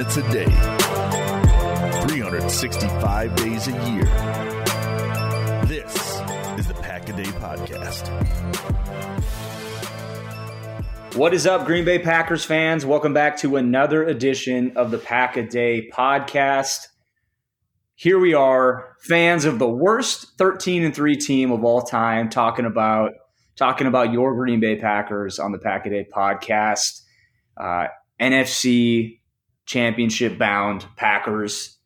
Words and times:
minutes 0.00 0.16
a 0.16 0.32
day, 0.32 0.46
365 2.08 3.36
days 3.36 3.68
a 3.68 3.72
year. 3.90 4.04
This 5.66 5.94
is 6.58 6.66
the 6.66 6.74
Pack 6.80 7.10
a 7.10 7.12
Day 7.12 7.24
Podcast. 7.24 8.08
What 11.16 11.34
is 11.34 11.46
up, 11.46 11.66
Green 11.66 11.84
Bay 11.84 11.98
Packers 11.98 12.46
fans? 12.46 12.86
Welcome 12.86 13.12
back 13.12 13.36
to 13.40 13.56
another 13.56 14.02
edition 14.04 14.72
of 14.74 14.90
the 14.90 14.96
Pack 14.96 15.36
a 15.36 15.42
Day 15.46 15.90
Podcast. 15.92 16.86
Here 17.94 18.18
we 18.18 18.32
are, 18.32 18.96
fans 19.00 19.44
of 19.44 19.58
the 19.58 19.68
worst 19.68 20.38
13 20.38 20.82
and 20.82 20.94
3 20.94 21.14
team 21.16 21.52
of 21.52 21.62
all 21.62 21.82
time, 21.82 22.30
talking 22.30 22.64
about 22.64 23.12
talking 23.54 23.86
about 23.86 24.14
your 24.14 24.34
Green 24.34 24.60
Bay 24.60 24.76
Packers 24.76 25.38
on 25.38 25.52
the 25.52 25.58
Pack 25.58 25.84
a 25.84 25.90
Day 25.90 26.08
podcast. 26.10 27.02
Uh, 27.54 27.88
NFC 28.18 29.19
championship 29.70 30.36
bound 30.36 30.84
Packers. 30.96 31.78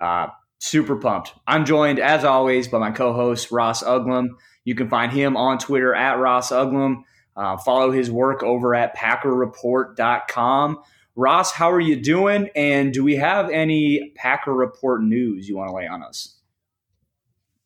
Uh, 0.00 0.28
super 0.58 0.96
pumped. 0.96 1.34
I'm 1.46 1.66
joined, 1.66 1.98
as 1.98 2.24
always, 2.24 2.66
by 2.66 2.78
my 2.78 2.90
co 2.90 3.12
host, 3.12 3.52
Ross 3.52 3.82
Uglum. 3.84 4.30
You 4.64 4.74
can 4.74 4.88
find 4.88 5.12
him 5.12 5.36
on 5.36 5.58
Twitter 5.58 5.94
at 5.94 6.18
Ross 6.18 6.50
Uglum. 6.50 7.02
Uh, 7.36 7.58
follow 7.58 7.90
his 7.90 8.10
work 8.10 8.42
over 8.42 8.74
at 8.74 8.96
PackerReport.com. 8.96 10.78
Ross, 11.14 11.52
how 11.52 11.70
are 11.70 11.80
you 11.80 11.96
doing? 11.96 12.48
And 12.56 12.92
do 12.92 13.04
we 13.04 13.16
have 13.16 13.50
any 13.50 14.12
Packer 14.16 14.54
Report 14.54 15.02
news 15.02 15.46
you 15.46 15.56
want 15.56 15.68
to 15.68 15.76
lay 15.76 15.86
on 15.86 16.02
us? 16.02 16.38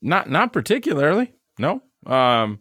Not 0.02 0.28
not 0.28 0.52
particularly. 0.52 1.32
No. 1.58 1.80
Um, 2.06 2.58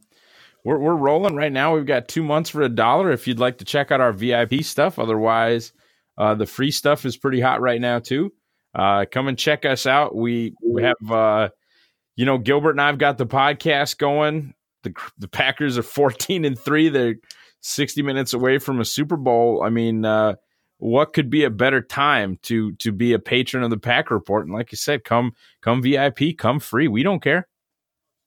we're 0.63 0.77
we're 0.77 0.95
rolling 0.95 1.35
right 1.35 1.51
now. 1.51 1.73
We've 1.73 1.85
got 1.85 2.07
two 2.07 2.23
months 2.23 2.51
for 2.51 2.61
a 2.61 2.69
dollar. 2.69 3.11
If 3.11 3.27
you'd 3.27 3.39
like 3.39 3.57
to 3.59 3.65
check 3.65 3.91
out 3.91 4.01
our 4.01 4.11
VIP 4.11 4.61
stuff, 4.61 4.99
otherwise, 4.99 5.71
uh, 6.19 6.35
the 6.35 6.45
free 6.45 6.71
stuff 6.71 7.05
is 7.05 7.17
pretty 7.17 7.39
hot 7.39 7.61
right 7.61 7.81
now 7.81 7.99
too. 7.99 8.31
Uh, 8.75 9.05
come 9.11 9.27
and 9.27 9.37
check 9.37 9.65
us 9.65 9.85
out. 9.85 10.15
We 10.15 10.53
we 10.63 10.83
have, 10.83 11.11
uh, 11.11 11.49
you 12.15 12.25
know, 12.25 12.37
Gilbert 12.37 12.71
and 12.71 12.81
I've 12.81 12.99
got 12.99 13.17
the 13.17 13.25
podcast 13.25 13.97
going. 13.97 14.53
The 14.83 14.93
the 15.17 15.27
Packers 15.27 15.77
are 15.77 15.83
fourteen 15.83 16.45
and 16.45 16.57
three. 16.57 16.89
They're 16.89 17.15
sixty 17.61 18.01
minutes 18.03 18.33
away 18.33 18.59
from 18.59 18.79
a 18.79 18.85
Super 18.85 19.17
Bowl. 19.17 19.63
I 19.65 19.69
mean, 19.69 20.05
uh, 20.05 20.35
what 20.77 21.13
could 21.13 21.31
be 21.31 21.45
a 21.45 21.49
better 21.49 21.81
time 21.81 22.37
to 22.43 22.73
to 22.73 22.91
be 22.91 23.13
a 23.13 23.19
patron 23.19 23.63
of 23.63 23.71
the 23.71 23.77
Pack 23.77 24.11
Report? 24.11 24.45
And 24.45 24.53
like 24.53 24.71
you 24.71 24.77
said, 24.77 25.03
come 25.03 25.31
come 25.61 25.81
VIP, 25.81 26.37
come 26.37 26.59
free. 26.59 26.87
We 26.87 27.01
don't 27.01 27.23
care. 27.23 27.47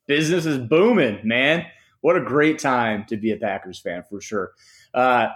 Business 0.09 0.47
is 0.47 0.59
booming, 0.59 1.21
man 1.23 1.67
what 2.03 2.17
a 2.17 2.21
great 2.21 2.59
time 2.59 3.07
to 3.07 3.17
be 3.17 3.31
a 3.31 3.37
Packers 3.37 3.79
fan 3.79 4.03
for 4.09 4.21
sure. 4.21 4.53
Uh, 4.93 5.29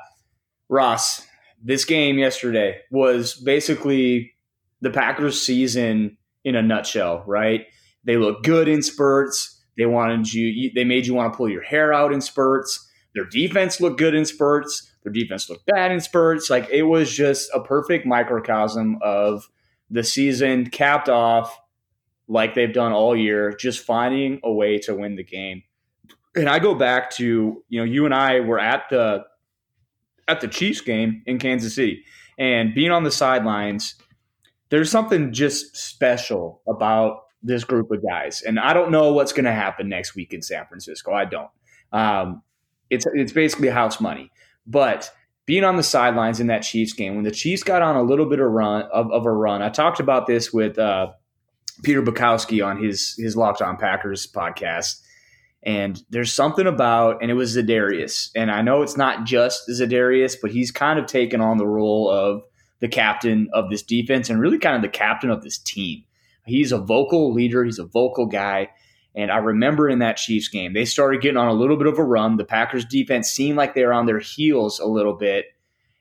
Ross, 0.69 1.27
this 1.67 1.85
game 1.85 2.17
yesterday 2.17 2.81
was 2.93 3.35
basically 3.35 4.33
the 4.83 4.91
Packers 4.91 5.43
season 5.43 6.17
in 6.45 6.55
a 6.55 6.63
nutshell, 6.63 7.25
right? 7.27 7.67
They 8.05 8.17
look 8.17 8.45
good 8.45 8.69
in 8.69 8.83
spurts. 8.83 9.61
They 9.77 9.87
wanted 9.87 10.33
you, 10.33 10.71
they 10.75 10.85
made 10.85 11.07
you 11.07 11.15
want 11.15 11.33
to 11.33 11.37
pull 11.37 11.49
your 11.49 11.63
hair 11.63 11.93
out 11.93 12.13
in 12.13 12.21
spurts. 12.21 12.89
Their 13.17 13.25
defense 13.25 13.81
looked 13.81 13.99
good 13.99 14.15
in 14.15 14.25
spurts. 14.25 14.93
Their 15.03 15.13
defense 15.13 15.51
looked 15.51 15.67
bad 15.67 15.91
in 15.91 16.01
spurts. 16.01 16.49
Like 16.49 16.69
it 16.71 16.85
was 16.85 17.13
just 17.13 17.51
a 17.53 17.61
perfect 17.61 18.07
microcosm 18.07 18.99
of 19.03 19.49
the 19.91 20.05
season 20.05 20.71
capped 20.71 21.09
off 21.09 21.59
like 22.29 22.55
they've 22.55 22.73
done 22.73 22.93
all 22.93 23.17
year, 23.17 23.53
just 23.53 23.85
finding 23.85 24.39
a 24.45 24.53
way 24.53 24.79
to 24.79 24.95
win 24.95 25.17
the 25.17 25.25
game 25.25 25.65
and 26.37 26.49
I 26.49 26.59
go 26.59 26.75
back 26.75 27.11
to 27.13 27.65
you 27.69 27.79
know 27.81 27.85
you 27.85 28.05
and 28.05 28.15
I 28.15 28.41
were 28.41 28.61
at 28.61 28.85
the 28.91 29.25
at 30.29 30.41
the 30.41 30.49
Chiefs 30.49 30.81
game 30.81 31.23
in 31.27 31.39
Kansas 31.39 31.75
City, 31.75 32.05
and 32.39 32.75
being 32.75 32.91
on 32.91 33.05
the 33.05 33.11
sidelines, 33.11 33.95
there's 34.69 34.91
something 34.91 35.33
just 35.33 35.77
special 35.77 36.63
about 36.69 37.23
this 37.43 37.65
group 37.65 37.91
of 37.91 38.03
guys, 38.03 38.43
and 38.43 38.59
I 38.59 38.73
don't 38.73 38.91
know 38.91 39.13
what's 39.13 39.33
going 39.33 39.45
to 39.45 39.53
happen 39.53 39.89
next 39.89 40.15
week 40.15 40.33
in 40.33 40.43
San 40.43 40.67
Francisco. 40.67 41.13
I 41.13 41.25
don't. 41.25 41.51
Um, 41.93 42.43
it's 42.91 43.07
it's 43.15 43.33
basically 43.33 43.69
house 43.69 44.01
money, 44.01 44.31
but 44.67 45.11
being 45.47 45.63
on 45.63 45.77
the 45.77 45.83
sidelines 45.83 46.41
in 46.41 46.49
that 46.49 46.63
Chiefs 46.63 46.93
game 46.93 47.15
when 47.15 47.25
the 47.25 47.31
Chiefs 47.31 47.63
got 47.63 47.81
on 47.81 47.97
a 47.97 48.03
little 48.03 48.27
bit 48.27 48.41
of 48.41 48.51
run 48.51 48.83
of, 48.93 49.11
of 49.13 49.25
a 49.27 49.33
run. 49.33 49.63
I 49.63 49.69
talked 49.69 50.01
about 50.01 50.27
this 50.27 50.53
with 50.53 50.79
uh, 50.79 51.13
Peter 51.83 52.03
Bukowski 52.03 52.65
on 52.67 52.83
his 52.83 53.15
his 53.17 53.37
Locked 53.37 53.63
On 53.63 53.77
Packers 53.77 54.27
podcast 54.27 55.01
and 55.63 56.01
there's 56.11 56.33
something 56.33 56.67
about, 56.67 57.23
and 57.23 57.31
it 57.31 57.35
was 57.35 57.57
Za'Darius. 57.57 58.31
And 58.37 58.51
I 58.51 58.63
know 58.63 58.83
it's 58.83 58.97
not 58.97 59.25
just 59.25 59.69
Za'Darius, 59.69 60.37
but 60.41 60.53
he's 60.53 60.71
kind 60.71 60.99
of 60.99 61.07
taken 61.07 61.41
on 61.41 61.59
the 61.59 61.67
role 61.67 62.09
of 62.09 62.43
the 62.81 62.89
captain 62.89 63.49
of 63.53 63.71
this 63.71 63.83
defense 63.83 64.31
and 64.31 64.41
really 64.41 64.59
kind 64.59 64.77
of 64.77 64.83
the 64.83 64.89
captain 64.89 65.31
of 65.31 65.43
this 65.43 65.59
team. 65.59 66.05
He's 66.45 66.71
a 66.71 66.79
vocal 66.79 67.33
leader, 67.33 67.65
he's 67.65 67.81
a 67.81 67.87
vocal 67.87 68.27
guy. 68.27 68.71
And 69.17 69.31
I 69.31 69.39
remember 69.39 69.89
in 69.89 70.01
that 70.01 70.19
Chiefs 70.19 70.49
game, 70.49 70.75
they 70.75 70.85
started 70.85 71.23
getting 71.23 71.39
on 71.39 71.49
a 71.49 71.55
little 71.55 71.77
bit 71.77 71.87
of 71.87 71.99
a 71.99 72.05
run. 72.05 72.37
The 72.37 72.45
Packers 72.45 72.85
defense 72.85 73.29
seemed 73.29 73.57
like 73.57 73.75
they 73.75 73.85
were 73.85 73.95
on 73.95 74.07
their 74.07 74.21
heels 74.21 74.79
a 74.79 74.87
little 74.87 75.15
bit. 75.15 75.47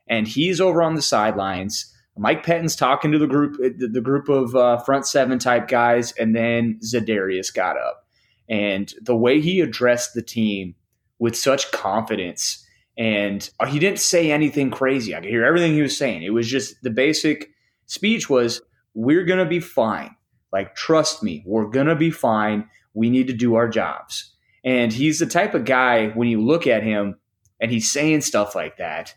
And 0.05 0.27
he's 0.27 0.59
over 0.59 0.83
on 0.83 0.95
the 0.95 1.01
sidelines. 1.01 1.91
Mike 2.17 2.45
Pettine's 2.45 2.75
talking 2.75 3.11
to 3.13 3.17
the 3.17 3.25
group, 3.25 3.57
the 3.57 4.01
group 4.01 4.29
of 4.29 4.55
uh, 4.55 4.77
front 4.79 5.07
seven 5.07 5.39
type 5.39 5.67
guys, 5.67 6.11
and 6.13 6.35
then 6.35 6.79
Za'Darius 6.83 7.53
got 7.53 7.77
up 7.77 8.04
and 8.49 8.93
the 9.01 9.15
way 9.15 9.41
he 9.41 9.59
addressed 9.59 10.13
the 10.13 10.21
team 10.21 10.75
with 11.19 11.35
such 11.35 11.71
confidence 11.71 12.65
and 12.97 13.49
uh, 13.59 13.65
he 13.65 13.79
didn't 13.79 13.99
say 13.99 14.31
anything 14.31 14.71
crazy. 14.71 15.13
I 15.15 15.19
could 15.19 15.29
hear 15.29 15.45
everything 15.45 15.73
he 15.73 15.81
was 15.81 15.97
saying. 15.97 16.23
It 16.23 16.29
was 16.29 16.49
just 16.49 16.81
the 16.81 16.89
basic 16.89 17.49
speech 17.87 18.29
was 18.29 18.61
we're 18.93 19.25
to 19.39 19.45
be 19.45 19.59
fine. 19.59 20.15
Like 20.51 20.75
trust 20.75 21.21
me 21.23 21.43
we're 21.45 21.69
to 21.87 21.95
be 21.95 22.11
fine. 22.11 22.69
We 22.93 23.09
need 23.09 23.27
to 23.27 23.33
do 23.33 23.55
our 23.55 23.67
jobs. 23.67 24.31
And 24.63 24.91
he's 24.91 25.19
the 25.19 25.25
type 25.25 25.53
of 25.53 25.65
guy 25.65 26.09
when 26.09 26.27
you 26.27 26.41
look 26.41 26.65
at 26.67 26.83
him 26.83 27.17
and 27.59 27.69
he's 27.69 27.91
saying 27.91 28.21
stuff 28.21 28.55
like 28.55 28.77
that 28.77 29.13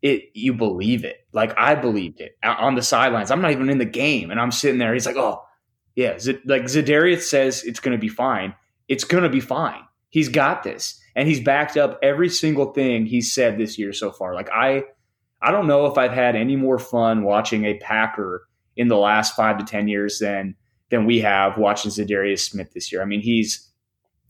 it 0.00 0.30
you 0.32 0.54
believe 0.54 1.04
it. 1.04 1.26
Like 1.32 1.52
i 1.58 1.74
believed 1.74 2.20
it 2.20 2.36
on 2.42 2.74
the 2.74 2.82
sidelines. 2.82 3.30
I'm 3.30 3.42
not 3.42 3.50
even 3.50 3.68
in 3.68 3.78
the 3.78 3.84
game 3.84 4.30
and 4.30 4.40
i'm 4.40 4.52
sitting 4.52 4.78
there 4.78 4.94
he's 4.94 5.06
like 5.06 5.16
oh 5.16 5.42
yeah, 5.98 6.16
Z- 6.16 6.38
like 6.44 6.62
Za'Darius 6.62 7.22
says 7.22 7.64
it's 7.64 7.80
going 7.80 7.90
to 7.96 8.00
be 8.00 8.08
fine. 8.08 8.54
It's 8.86 9.02
going 9.02 9.24
to 9.24 9.28
be 9.28 9.40
fine. 9.40 9.80
He's 10.10 10.28
got 10.28 10.62
this, 10.62 11.00
and 11.16 11.26
he's 11.26 11.40
backed 11.40 11.76
up 11.76 11.98
every 12.04 12.28
single 12.28 12.72
thing 12.72 13.04
he's 13.04 13.32
said 13.32 13.58
this 13.58 13.80
year 13.80 13.92
so 13.92 14.12
far. 14.12 14.32
Like 14.32 14.48
I, 14.48 14.84
I 15.42 15.50
don't 15.50 15.66
know 15.66 15.86
if 15.86 15.98
I've 15.98 16.12
had 16.12 16.36
any 16.36 16.54
more 16.54 16.78
fun 16.78 17.24
watching 17.24 17.64
a 17.64 17.78
Packer 17.78 18.46
in 18.76 18.86
the 18.86 18.96
last 18.96 19.34
five 19.34 19.58
to 19.58 19.64
ten 19.64 19.88
years 19.88 20.20
than 20.20 20.54
than 20.88 21.04
we 21.04 21.18
have 21.18 21.58
watching 21.58 21.90
Za'Darius 21.90 22.48
Smith 22.48 22.72
this 22.72 22.92
year. 22.92 23.02
I 23.02 23.04
mean, 23.04 23.20
he's 23.20 23.68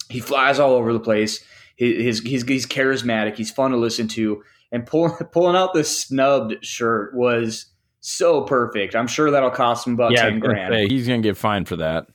he 0.08 0.20
flies 0.20 0.58
all 0.58 0.72
over 0.72 0.94
the 0.94 0.98
place. 0.98 1.44
His, 1.76 2.20
he's 2.20 2.44
he's 2.44 2.66
charismatic. 2.66 3.36
He's 3.36 3.50
fun 3.50 3.72
to 3.72 3.76
listen 3.76 4.08
to, 4.08 4.42
and 4.72 4.86
pulling 4.86 5.12
pulling 5.32 5.54
out 5.54 5.74
the 5.74 5.84
snubbed 5.84 6.64
shirt 6.64 7.14
was 7.14 7.66
so 8.00 8.42
perfect. 8.42 8.94
I'm 8.94 9.06
sure 9.06 9.30
that'll 9.30 9.50
cost 9.50 9.86
him 9.86 9.94
about 9.94 10.12
yeah, 10.12 10.24
ten 10.24 10.38
grand. 10.38 10.72
Say, 10.72 10.88
he's 10.88 11.06
gonna 11.06 11.20
get 11.20 11.36
fined 11.36 11.68
for 11.68 11.76
that. 11.76 12.06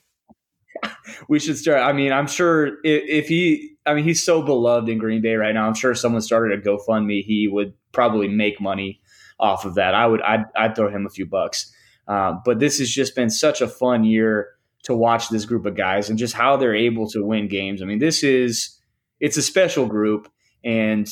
we 1.30 1.40
should 1.40 1.58
start. 1.58 1.82
I 1.82 1.94
mean, 1.94 2.12
I'm 2.12 2.28
sure 2.28 2.68
if, 2.84 3.04
if, 3.08 3.28
he, 3.28 3.76
I 3.86 3.94
mean, 3.94 4.04
he's 4.04 4.24
so 4.24 4.42
beloved 4.42 4.90
in 4.90 4.98
Green 4.98 5.22
Bay 5.22 5.36
right 5.36 5.54
now. 5.54 5.68
I'm 5.68 5.74
sure 5.74 5.92
if 5.92 5.98
someone 5.98 6.22
started 6.22 6.58
a 6.58 6.62
GoFundMe, 6.62 7.24
he 7.24 7.48
would 7.48 7.74
probably 7.92 8.28
make 8.28 8.60
money 8.62 9.02
off 9.40 9.66
of 9.66 9.76
that. 9.76 9.94
I 9.94 10.06
would, 10.06 10.22
I'd, 10.22 10.46
I'd 10.56 10.76
throw 10.76 10.90
him 10.90 11.06
a 11.06 11.10
few 11.10 11.26
bucks. 11.26 11.72
Uh, 12.08 12.34
but 12.44 12.60
this 12.60 12.80
has 12.80 12.90
just 12.90 13.16
been 13.16 13.30
such 13.30 13.62
a 13.62 13.68
fun 13.68 14.04
year 14.04 14.50
to 14.84 14.96
watch 14.96 15.30
this 15.30 15.46
group 15.46 15.66
of 15.66 15.76
guys 15.76 16.10
and 16.10 16.20
just 16.20 16.34
how 16.34 16.58
they're 16.58 16.76
able 16.76 17.10
to 17.10 17.26
win 17.26 17.48
games. 17.48 17.82
I 17.82 17.86
mean, 17.86 18.00
this 18.00 18.24
is, 18.24 18.78
it's 19.20 19.38
a 19.38 19.42
special 19.42 19.86
group, 19.86 20.30
and 20.66 21.08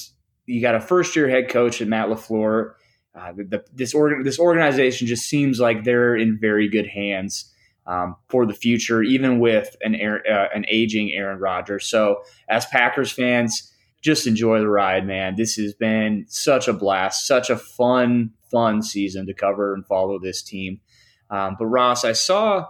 you 0.46 0.62
got 0.62 0.76
a 0.76 0.82
first 0.82 1.16
year 1.16 1.30
head 1.30 1.48
coach 1.48 1.82
at 1.82 1.88
Matt 1.88 2.10
LaFleur 2.10 2.74
uh, 3.14 3.34
the, 3.34 3.64
this 3.74 3.94
organ 3.94 4.24
this 4.24 4.40
organization 4.40 5.08
just 5.08 5.28
seems 5.28 5.60
like 5.60 5.84
they're 5.84 6.16
in 6.16 6.38
very 6.40 6.70
good 6.70 6.88
hands 6.88 7.52
um, 7.86 8.16
for 8.30 8.46
the 8.46 8.54
future, 8.54 9.02
even 9.04 9.40
with 9.40 9.76
an 9.82 9.96
uh, 9.96 10.48
an 10.54 10.66
aging 10.70 11.12
Aaron 11.12 11.40
Rodgers. 11.40 11.86
So, 11.86 12.22
as 12.48 12.66
Packers 12.68 13.12
fans, 13.12 13.72
just 14.02 14.28
enjoy 14.28 14.60
the 14.60 14.70
ride, 14.70 15.06
man. 15.06 15.36
This 15.36 15.56
has 15.56 15.74
been 15.74 16.26
such 16.28 16.68
a 16.68 16.74
blast, 16.74 17.28
such 17.28 17.50
a 17.50 17.58
fun, 17.58 18.32
fun 18.50 18.82
season 18.82 19.26
to 19.28 19.34
cover 19.34 19.74
and 19.74 19.86
follow 19.86 20.20
this 20.20 20.42
team. 20.42 20.80
Um, 21.30 21.56
but 21.58 21.66
Ross, 21.66 22.04
I 22.04 22.14
saw, 22.14 22.68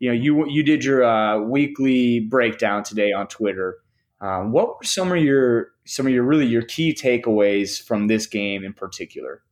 you 0.00 0.08
know, 0.08 0.14
you 0.14 0.48
you 0.48 0.62
did 0.62 0.84
your 0.84 1.04
uh, 1.04 1.40
weekly 1.40 2.20
breakdown 2.20 2.82
today 2.82 3.12
on 3.12 3.28
Twitter. 3.28 3.76
Um, 4.20 4.52
what 4.52 4.68
were 4.68 4.84
some 4.84 5.12
of 5.12 5.18
your 5.18 5.68
some 5.86 6.06
of 6.06 6.12
your 6.12 6.24
really 6.24 6.46
your 6.46 6.62
key 6.62 6.94
takeaways 6.94 7.80
from 7.80 8.08
this 8.08 8.26
game 8.26 8.64
in 8.64 8.72
particular? 8.72 9.42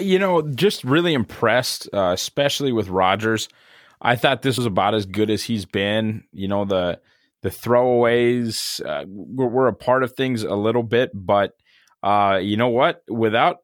You 0.00 0.18
know, 0.18 0.42
just 0.42 0.84
really 0.84 1.14
impressed, 1.14 1.88
uh, 1.92 2.12
especially 2.12 2.72
with 2.72 2.88
Rodgers. 2.88 3.48
I 4.02 4.16
thought 4.16 4.42
this 4.42 4.56
was 4.56 4.66
about 4.66 4.94
as 4.94 5.06
good 5.06 5.30
as 5.30 5.44
he's 5.44 5.64
been. 5.64 6.24
You 6.32 6.48
know, 6.48 6.64
the 6.64 7.00
the 7.42 7.48
throwaways 7.48 8.84
uh, 8.84 9.04
were, 9.08 9.48
were, 9.48 9.68
a 9.68 9.74
part 9.74 10.02
of 10.02 10.12
things 10.12 10.42
a 10.44 10.54
little 10.54 10.82
bit, 10.82 11.10
but 11.14 11.52
uh, 12.02 12.38
you 12.40 12.56
know 12.56 12.68
what? 12.68 13.02
Without 13.08 13.58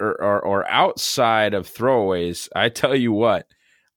or, 0.00 0.20
or, 0.22 0.40
or 0.40 0.68
outside 0.68 1.54
of 1.54 1.68
throwaways, 1.68 2.48
I 2.54 2.68
tell 2.68 2.94
you 2.94 3.12
what, 3.12 3.46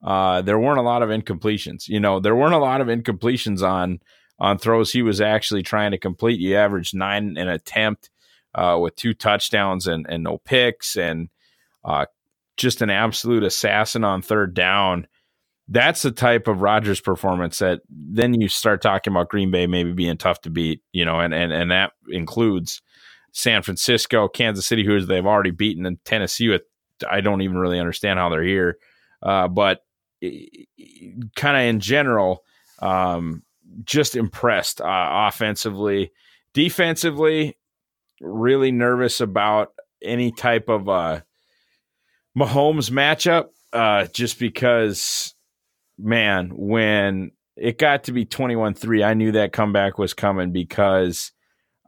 uh, 0.04 0.42
there 0.42 0.60
weren't 0.60 0.80
a 0.80 0.84
lot 0.84 1.02
of 1.02 1.10
incompletions. 1.10 1.88
You 1.88 2.00
know, 2.00 2.20
there 2.20 2.36
weren't 2.36 2.54
a 2.54 2.60
lot 2.60 2.82
of 2.82 2.88
incompletions 2.88 3.62
on 3.68 4.00
on 4.40 4.58
throws 4.60 4.92
he 4.92 5.02
was 5.02 5.20
actually 5.20 5.64
trying 5.64 5.92
to 5.92 5.98
complete. 5.98 6.40
He 6.40 6.56
averaged 6.56 6.96
nine 6.96 7.38
an 7.38 7.48
attempt 7.48 8.10
uh, 8.54 8.78
with 8.80 8.96
two 8.96 9.14
touchdowns 9.14 9.88
and, 9.88 10.06
and 10.08 10.24
no 10.24 10.38
picks, 10.38 10.96
and 10.96 11.30
uh, 11.88 12.06
just 12.58 12.82
an 12.82 12.90
absolute 12.90 13.44
assassin 13.44 14.04
on 14.04 14.22
third 14.22 14.54
down. 14.54 15.08
That's 15.70 16.02
the 16.02 16.12
type 16.12 16.48
of 16.48 16.62
Rodgers 16.62 17.02
performance 17.02 17.60
that 17.60 17.82
then 17.90 18.40
you 18.40 18.48
start 18.48 18.82
talking 18.82 19.12
about 19.12 19.30
Green 19.30 19.52
Bay 19.52 19.68
maybe 19.68 19.94
being 19.94 20.18
tough 20.18 20.42
to 20.42 20.50
beat, 20.50 20.82
you 20.92 21.06
know, 21.06 21.20
and 21.20 21.34
and, 21.34 21.52
and 21.52 21.72
that 21.72 21.94
includes 22.10 22.82
San 23.32 23.64
Francisco, 23.64 24.28
Kansas 24.28 24.66
City, 24.66 24.86
who 24.86 25.00
they've 25.02 25.26
already 25.26 25.52
beaten, 25.52 25.86
and 25.86 26.04
Tennessee. 26.06 26.50
With 26.50 26.64
I 27.10 27.22
don't 27.22 27.42
even 27.42 27.58
really 27.58 27.80
understand 27.80 28.20
how 28.20 28.30
they're 28.30 28.44
here, 28.44 28.78
uh, 29.22 29.48
but 29.48 29.82
kind 31.36 31.58
of 31.58 31.64
in 31.64 31.80
general, 31.80 32.44
um, 32.80 33.44
just 33.84 34.16
impressed 34.16 34.82
uh, 34.82 35.28
offensively, 35.28 36.12
defensively. 36.54 37.58
Really 38.20 38.72
nervous 38.72 39.22
about 39.22 39.74
any 40.02 40.32
type 40.32 40.70
of 40.70 40.90
uh, 40.90 41.22
Mahomes 42.38 42.92
matchup, 42.92 43.48
uh, 43.74 44.06
just 44.06 44.38
because, 44.38 45.34
man, 45.98 46.52
when 46.54 47.32
it 47.56 47.80
got 47.80 48.04
to 48.04 48.12
be 48.12 48.26
21 48.26 48.76
3, 48.76 49.04
I 49.04 49.16
knew 49.16 49.32
that 49.32 49.54
comeback 49.54 49.98
was 49.98 50.14
coming 50.14 50.52
because 50.52 51.32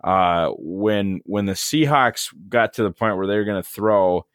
uh, 0.04 0.50
when 0.58 1.22
when 1.26 1.46
the 1.46 1.54
Seahawks 1.54 2.34
got 2.48 2.74
to 2.74 2.84
the 2.84 2.92
point 2.92 3.18
where 3.18 3.28
they're 3.28 3.46
going 3.46 3.62
to 3.62 3.70
throw 3.70 4.26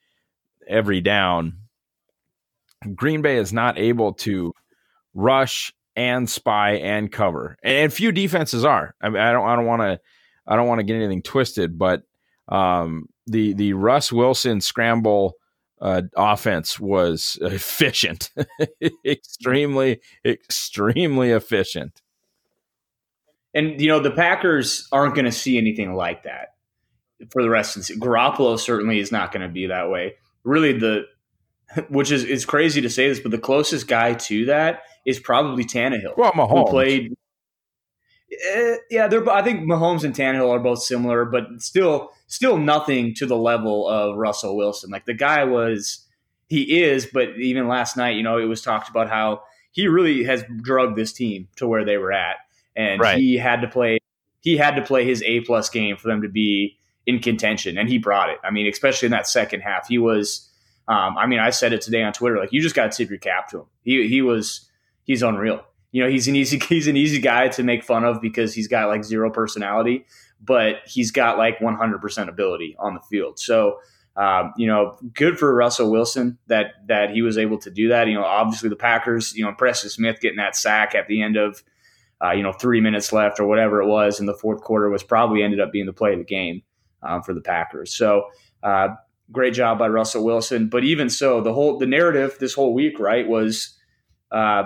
every 0.69 1.01
down, 1.01 1.59
Green 2.95 3.21
Bay 3.21 3.39
is 3.39 3.53
not 3.53 3.79
able 3.79 4.13
to 4.13 4.53
rush 5.15 5.73
and 5.97 6.31
spy 6.31 6.73
and 6.73 7.11
cover, 7.11 7.57
and 7.65 7.93
few 7.93 8.13
defenses 8.13 8.65
are. 8.65 8.95
I 9.01 9.09
mean, 9.09 9.21
I 9.21 9.33
don't 9.33 9.49
I 9.49 9.57
don't 9.57 9.67
want 9.67 9.83
to 9.83 10.01
I 10.47 10.55
don't 10.55 10.69
want 10.69 10.79
to 10.79 10.85
get 10.85 10.95
anything 10.95 11.23
twisted, 11.23 11.77
but 11.77 12.03
um, 12.49 13.07
the 13.27 13.55
the 13.55 13.73
Russ 13.73 14.13
Wilson 14.13 14.61
scramble 14.61 15.35
uh, 15.85 16.03
offense 16.17 16.81
was 16.81 17.39
efficient, 17.43 18.31
extremely 19.05 20.01
extremely 20.25 21.31
efficient. 21.31 22.01
And 23.53 23.79
you 23.79 23.89
know 23.89 24.01
the 24.01 24.11
Packers 24.11 24.89
aren't 24.91 25.15
going 25.15 25.27
to 25.27 25.33
see 25.33 25.59
anything 25.59 25.95
like 25.95 26.23
that 26.23 26.55
for 27.31 27.43
the 27.43 27.51
rest 27.51 27.77
of 27.77 27.83
the 27.83 27.85
season. 27.85 28.03
Garoppolo 28.03 28.59
certainly 28.59 28.99
is 28.99 29.13
not 29.13 29.31
going 29.31 29.47
to 29.47 29.53
be 29.53 29.67
that 29.67 29.91
way. 29.91 30.15
Really, 30.43 30.73
the 30.73 31.05
which 31.91 32.11
is 32.11 32.25
it's 32.25 32.47
crazy 32.47 32.81
to 32.81 32.89
say 32.89 33.11
this, 33.11 33.21
but 33.21 33.31
the 33.31 33.39
closest 33.39 33.87
guy 33.87 34.15
to 34.15 34.47
that 34.47 34.85
is 35.05 35.21
probably 35.21 35.65
Tannehill. 35.65 36.17
Well, 36.17 36.33
Mahomes 36.33 36.65
who 36.65 36.71
played. 36.71 37.15
Uh, 38.57 38.77
yeah, 38.91 39.07
they're. 39.07 39.29
I 39.31 39.43
think 39.43 39.61
Mahomes 39.61 40.03
and 40.03 40.15
Tannehill 40.15 40.49
are 40.49 40.61
both 40.61 40.83
similar, 40.83 41.27
but 41.27 41.45
still, 41.59 42.11
still 42.35 42.59
nothing 42.59 43.15
to 43.15 43.27
the 43.27 43.37
level 43.37 43.89
of 43.89 44.17
Russell 44.17 44.57
Wilson. 44.57 44.91
Like 44.91 45.07
the 45.07 45.15
guy 45.15 45.45
was, 45.45 46.07
he 46.49 46.83
is, 46.83 47.07
but 47.07 47.31
even 47.39 47.69
last 47.69 47.97
night, 47.97 48.17
you 48.17 48.23
know, 48.23 48.39
it 48.39 48.45
was 48.45 48.63
talked 48.63 48.89
about 48.89 49.09
how 49.09 49.43
he 49.73 49.89
really 49.89 50.25
has 50.25 50.45
drugged 50.63 50.97
this 50.97 51.13
team 51.13 51.49
to 51.57 51.67
where 51.67 51.85
they 51.85 51.97
were 51.97 52.13
at 52.13 52.37
and 52.77 53.01
right. 53.01 53.19
he 53.19 53.37
had 53.37 53.61
to 53.61 53.69
play 53.69 53.99
he 54.41 54.59
had 54.59 54.77
to 54.77 54.83
play 54.83 55.07
his 55.07 55.23
A 55.23 55.41
plus 55.41 55.71
game 55.71 55.97
for 55.97 56.09
them 56.09 56.21
to 56.21 56.29
be 56.29 56.77
in 57.07 57.19
contention, 57.19 57.79
and 57.79 57.89
he 57.89 57.99
brought 57.99 58.29
it. 58.29 58.39
I 58.45 58.51
mean, 58.51 58.67
especially 58.67 59.07
in 59.07 59.13
that 59.13 59.27
second 59.27 59.61
half, 59.61 59.89
he 59.89 59.99
was. 59.99 60.51
Um, 60.87 61.17
I 61.17 61.27
mean, 61.27 61.39
I 61.39 61.49
said 61.49 61.73
it 61.73 61.81
today 61.81 62.03
on 62.03 62.13
Twitter. 62.13 62.37
Like, 62.37 62.53
you 62.53 62.61
just 62.61 62.75
got 62.75 62.93
to 62.93 62.97
tip 62.97 63.09
your 63.09 63.19
cap 63.19 63.49
to 63.51 63.61
him. 63.61 63.67
He 63.83 64.07
he 64.07 64.21
was 64.21 64.69
he's 65.05 65.23
unreal. 65.23 65.65
You 65.93 66.05
know, 66.05 66.11
he's 66.11 66.29
an 66.29 66.37
easy 66.37 66.59
he's 66.69 66.87
an 66.87 66.97
easy 66.97 67.21
guy 67.21 67.49
to 67.49 67.63
make 67.63 67.83
fun 67.83 68.05
of 68.05 68.21
because 68.21 68.53
he's 68.53 68.69
got 68.69 68.89
like 68.89 69.03
zero 69.03 69.31
personality, 69.31 70.05
but 70.45 70.77
he's 70.87 71.11
got 71.11 71.39
like 71.39 71.59
100% 71.59 72.29
ability 72.29 72.77
on 72.79 72.95
the 72.95 73.01
field. 73.01 73.39
So, 73.39 73.79
um, 74.17 74.53
you 74.57 74.67
know, 74.67 74.99
good 75.13 75.39
for 75.39 75.55
Russell 75.55 75.91
Wilson 75.91 76.39
that 76.47 76.75
that 76.87 77.11
he 77.11 77.23
was 77.23 77.39
able 77.39 77.59
to 77.59 77.71
do 77.71 77.89
that. 77.89 78.07
You 78.07 78.15
know, 78.15 78.25
obviously 78.25 78.69
the 78.69 78.77
Packers, 78.77 79.35
you 79.35 79.45
know, 79.45 79.53
Preston 79.53 79.91
Smith 79.91 80.21
getting 80.21 80.37
that 80.39 80.57
sack 80.57 80.95
at 80.95 81.09
the 81.09 81.23
end 81.23 81.37
of 81.37 81.63
uh, 82.25 82.31
you 82.33 82.43
know, 82.43 82.53
three 82.53 82.81
minutes 82.81 83.13
left 83.13 83.41
or 83.41 83.47
whatever 83.47 83.83
it 83.83 83.87
was 83.87 84.21
in 84.21 84.27
the 84.27 84.35
fourth 84.35 84.63
quarter 84.63 84.89
was 84.89 85.03
probably 85.03 85.43
ended 85.43 85.61
up 85.61 85.73
being 85.73 85.87
the 85.87 85.93
play 85.93 86.13
of 86.13 86.19
the 86.19 86.25
game 86.25 86.63
um, 87.03 87.23
for 87.23 87.35
the 87.35 87.41
Packers. 87.41 87.95
So 87.95 88.29
uh, 88.63 88.89
great 89.31 89.55
job 89.55 89.79
by 89.79 89.89
Russell 89.89 90.25
Wilson. 90.25 90.69
But 90.69 90.85
even 90.85 91.11
so, 91.11 91.41
the 91.41 91.53
whole 91.53 91.79
the 91.79 91.87
narrative 91.87 92.37
this 92.41 92.55
whole 92.55 92.73
week, 92.73 92.99
right, 92.99 93.27
was 93.27 93.77
uh, 94.31 94.65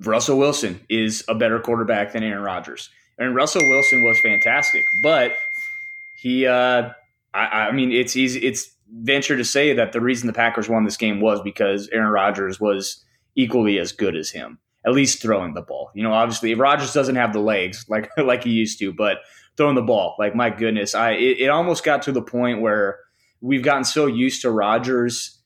Russell 0.00 0.38
Wilson 0.38 0.80
is 0.88 1.24
a 1.28 1.34
better 1.34 1.60
quarterback 1.60 2.12
than 2.12 2.22
Aaron 2.22 2.42
Rodgers. 2.42 2.90
And 3.18 3.34
Russell 3.34 3.68
Wilson 3.68 4.02
was 4.02 4.18
fantastic, 4.20 4.84
but 5.02 5.32
he, 6.16 6.46
uh, 6.46 6.90
I, 7.34 7.68
I 7.68 7.72
mean, 7.72 7.92
it's 7.92 8.16
easy. 8.16 8.40
It's 8.40 8.74
venture 8.90 9.36
to 9.36 9.44
say 9.44 9.74
that 9.74 9.92
the 9.92 10.00
reason 10.00 10.26
the 10.26 10.32
Packers 10.32 10.68
won 10.68 10.84
this 10.84 10.96
game 10.96 11.20
was 11.20 11.40
because 11.42 11.88
Aaron 11.92 12.10
Rodgers 12.10 12.60
was 12.60 13.04
equally 13.34 13.78
as 13.78 13.92
good 13.92 14.16
as 14.16 14.30
him 14.30 14.58
at 14.84 14.92
least 14.92 15.22
throwing 15.22 15.54
the 15.54 15.62
ball. 15.62 15.90
You 15.94 16.02
know, 16.02 16.12
obviously, 16.12 16.52
if 16.52 16.58
Rodgers 16.58 16.92
doesn't 16.92 17.16
have 17.16 17.32
the 17.32 17.40
legs 17.40 17.86
like 17.88 18.10
like 18.16 18.44
he 18.44 18.50
used 18.50 18.78
to, 18.80 18.92
but 18.92 19.18
throwing 19.56 19.74
the 19.74 19.82
ball, 19.82 20.16
like 20.18 20.34
my 20.34 20.50
goodness, 20.50 20.94
I 20.94 21.12
it, 21.12 21.40
it 21.40 21.48
almost 21.48 21.84
got 21.84 22.02
to 22.02 22.12
the 22.12 22.22
point 22.22 22.60
where 22.60 22.98
we've 23.40 23.62
gotten 23.62 23.84
so 23.84 24.06
used 24.06 24.42
to 24.42 24.50
Rodgers. 24.50 25.38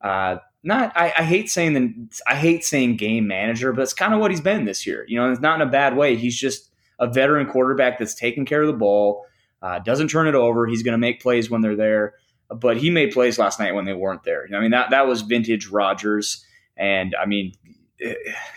Uh, 0.00 0.36
not 0.64 0.92
I, 0.96 1.12
I 1.18 1.22
hate 1.22 1.50
saying 1.50 1.74
the 1.74 2.22
I 2.26 2.36
hate 2.36 2.64
saying 2.64 2.96
game 2.96 3.26
manager, 3.26 3.72
but 3.72 3.82
it's 3.82 3.94
kind 3.94 4.14
of 4.14 4.20
what 4.20 4.30
he's 4.30 4.40
been 4.40 4.64
this 4.64 4.86
year. 4.86 5.04
You 5.08 5.18
know, 5.18 5.30
it's 5.30 5.40
not 5.40 5.60
in 5.60 5.66
a 5.66 5.70
bad 5.70 5.96
way. 5.96 6.16
He's 6.16 6.38
just 6.38 6.70
a 7.02 7.08
veteran 7.08 7.46
quarterback 7.46 7.98
that's 7.98 8.14
taking 8.14 8.46
care 8.46 8.62
of 8.62 8.68
the 8.68 8.72
ball, 8.72 9.26
uh, 9.60 9.80
doesn't 9.80 10.08
turn 10.08 10.28
it 10.28 10.34
over. 10.34 10.66
He's 10.66 10.82
going 10.82 10.92
to 10.92 10.98
make 10.98 11.20
plays 11.20 11.50
when 11.50 11.60
they're 11.60 11.76
there, 11.76 12.14
but 12.48 12.76
he 12.76 12.88
made 12.88 13.12
plays 13.12 13.38
last 13.38 13.58
night 13.58 13.74
when 13.74 13.84
they 13.84 13.92
weren't 13.92 14.22
there. 14.22 14.48
I 14.54 14.60
mean 14.60 14.70
that 14.70 14.90
that 14.90 15.06
was 15.06 15.22
vintage 15.22 15.66
Rodgers, 15.66 16.44
and 16.76 17.14
I 17.20 17.26
mean 17.26 17.52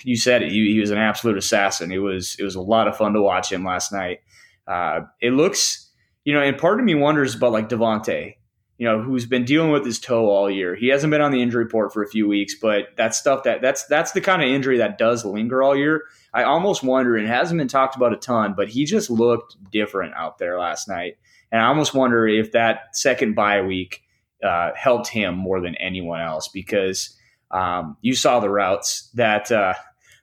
you 0.03 0.15
said 0.15 0.41
it. 0.41 0.51
He, 0.51 0.73
he, 0.73 0.79
was 0.79 0.91
an 0.91 0.97
absolute 0.97 1.37
assassin. 1.37 1.91
It 1.91 1.97
was 1.97 2.35
it 2.39 2.43
was 2.43 2.55
a 2.55 2.61
lot 2.61 2.87
of 2.87 2.97
fun 2.97 3.13
to 3.13 3.21
watch 3.21 3.51
him 3.51 3.63
last 3.63 3.91
night. 3.91 4.19
Uh, 4.67 5.01
it 5.21 5.31
looks, 5.31 5.91
you 6.23 6.33
know, 6.33 6.41
and 6.41 6.57
part 6.57 6.79
of 6.79 6.85
me 6.85 6.95
wonders 6.95 7.35
about 7.35 7.51
like 7.51 7.69
Davante, 7.69 8.35
you 8.77 8.85
know, 8.85 9.01
who's 9.01 9.25
been 9.25 9.45
dealing 9.45 9.71
with 9.71 9.85
his 9.85 9.99
toe 9.99 10.29
all 10.29 10.49
year. 10.49 10.75
He 10.75 10.87
hasn't 10.89 11.11
been 11.11 11.21
on 11.21 11.31
the 11.31 11.41
injury 11.41 11.63
report 11.63 11.93
for 11.93 12.03
a 12.03 12.07
few 12.07 12.27
weeks, 12.27 12.55
but 12.55 12.89
that's 12.97 13.17
stuff 13.17 13.43
that 13.43 13.61
that's 13.61 13.85
that's 13.85 14.11
the 14.11 14.21
kind 14.21 14.41
of 14.41 14.49
injury 14.49 14.77
that 14.79 14.97
does 14.97 15.23
linger 15.23 15.63
all 15.63 15.75
year. 15.75 16.03
I 16.33 16.43
almost 16.43 16.83
wonder, 16.83 17.15
and 17.15 17.25
it 17.25 17.29
hasn't 17.29 17.57
been 17.57 17.69
talked 17.69 17.95
about 17.95 18.13
a 18.13 18.17
ton, 18.17 18.53
but 18.55 18.69
he 18.69 18.83
just 18.85 19.09
looked 19.09 19.55
different 19.71 20.13
out 20.15 20.37
there 20.37 20.59
last 20.59 20.89
night, 20.89 21.17
and 21.51 21.61
I 21.61 21.67
almost 21.67 21.93
wonder 21.93 22.27
if 22.27 22.51
that 22.51 22.97
second 22.97 23.35
bye 23.35 23.61
week 23.61 24.01
uh, 24.43 24.71
helped 24.75 25.07
him 25.07 25.35
more 25.35 25.61
than 25.61 25.75
anyone 25.75 26.19
else 26.19 26.49
because 26.49 27.17
um, 27.51 27.95
you 28.01 28.13
saw 28.13 28.41
the 28.41 28.49
routes 28.49 29.09
that 29.13 29.51
uh, 29.51 29.75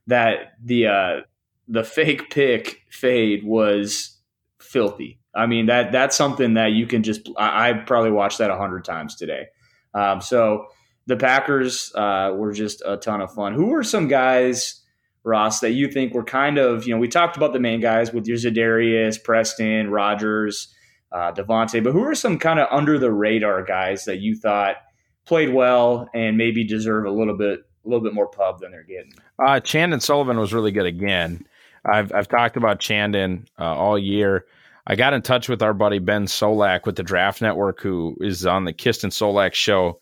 that 0.08 0.52
the 0.62 0.88
uh, 0.88 1.20
the 1.68 1.84
fake 1.84 2.28
pick 2.30 2.82
fade 2.90 3.44
was 3.44 4.18
filthy. 4.60 5.21
I 5.34 5.46
mean 5.46 5.66
that 5.66 5.92
that's 5.92 6.16
something 6.16 6.54
that 6.54 6.72
you 6.72 6.86
can 6.86 7.02
just 7.02 7.28
I, 7.36 7.70
I 7.70 7.72
probably 7.72 8.10
watched 8.10 8.38
that 8.38 8.50
a 8.50 8.56
hundred 8.56 8.84
times 8.84 9.14
today. 9.14 9.46
Um, 9.94 10.20
so 10.20 10.66
the 11.06 11.16
Packers 11.16 11.92
uh, 11.94 12.32
were 12.34 12.52
just 12.52 12.82
a 12.86 12.96
ton 12.96 13.20
of 13.20 13.32
fun. 13.32 13.54
Who 13.54 13.66
were 13.66 13.82
some 13.82 14.08
guys, 14.08 14.80
Ross, 15.24 15.60
that 15.60 15.72
you 15.72 15.90
think 15.90 16.14
were 16.14 16.24
kind 16.24 16.58
of 16.58 16.86
you 16.86 16.94
know 16.94 17.00
we 17.00 17.08
talked 17.08 17.36
about 17.36 17.52
the 17.52 17.60
main 17.60 17.80
guys 17.80 18.12
with 18.12 18.26
your 18.26 18.36
Za'Darius, 18.36 19.22
Preston, 19.22 19.90
Rodgers, 19.90 20.74
uh, 21.12 21.32
Davante, 21.32 21.82
but 21.82 21.92
who 21.92 22.04
are 22.04 22.14
some 22.14 22.38
kind 22.38 22.60
of 22.60 22.68
under 22.70 22.98
the 22.98 23.12
radar 23.12 23.62
guys 23.62 24.04
that 24.04 24.18
you 24.18 24.36
thought– 24.36 24.76
played 25.26 25.52
well 25.52 26.08
and 26.14 26.36
maybe 26.36 26.64
deserve 26.64 27.04
a 27.04 27.10
little 27.10 27.36
bit 27.36 27.60
a 27.84 27.88
little 27.88 28.02
bit 28.02 28.14
more 28.14 28.28
pub 28.28 28.60
than 28.60 28.70
they're 28.70 28.84
getting. 28.84 29.12
Uh, 29.44 29.58
Chandon 29.58 30.00
Sullivan 30.00 30.38
was 30.38 30.54
really 30.54 30.70
good 30.70 30.86
again. 30.86 31.44
I've 31.84 32.12
I've 32.12 32.28
talked 32.28 32.56
about 32.56 32.80
Chandon 32.80 33.46
uh, 33.58 33.74
all 33.74 33.98
year. 33.98 34.46
I 34.86 34.96
got 34.96 35.12
in 35.12 35.22
touch 35.22 35.48
with 35.48 35.62
our 35.62 35.74
buddy 35.74 35.98
Ben 35.98 36.26
Solak 36.26 36.86
with 36.86 36.96
the 36.96 37.02
Draft 37.02 37.40
Network, 37.40 37.80
who 37.80 38.16
is 38.20 38.46
on 38.46 38.64
the 38.64 38.72
Kist 38.72 39.04
and 39.04 39.12
Solak 39.12 39.54
show, 39.54 40.00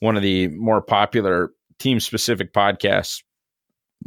one 0.00 0.16
of 0.16 0.22
the 0.22 0.48
more 0.48 0.80
popular 0.80 1.50
team 1.78 2.00
specific 2.00 2.52
podcasts, 2.52 3.22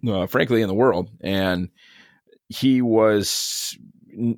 uh, 0.07 0.25
frankly, 0.27 0.61
in 0.61 0.67
the 0.67 0.73
world. 0.73 1.09
And 1.21 1.69
he 2.49 2.81
was 2.81 3.77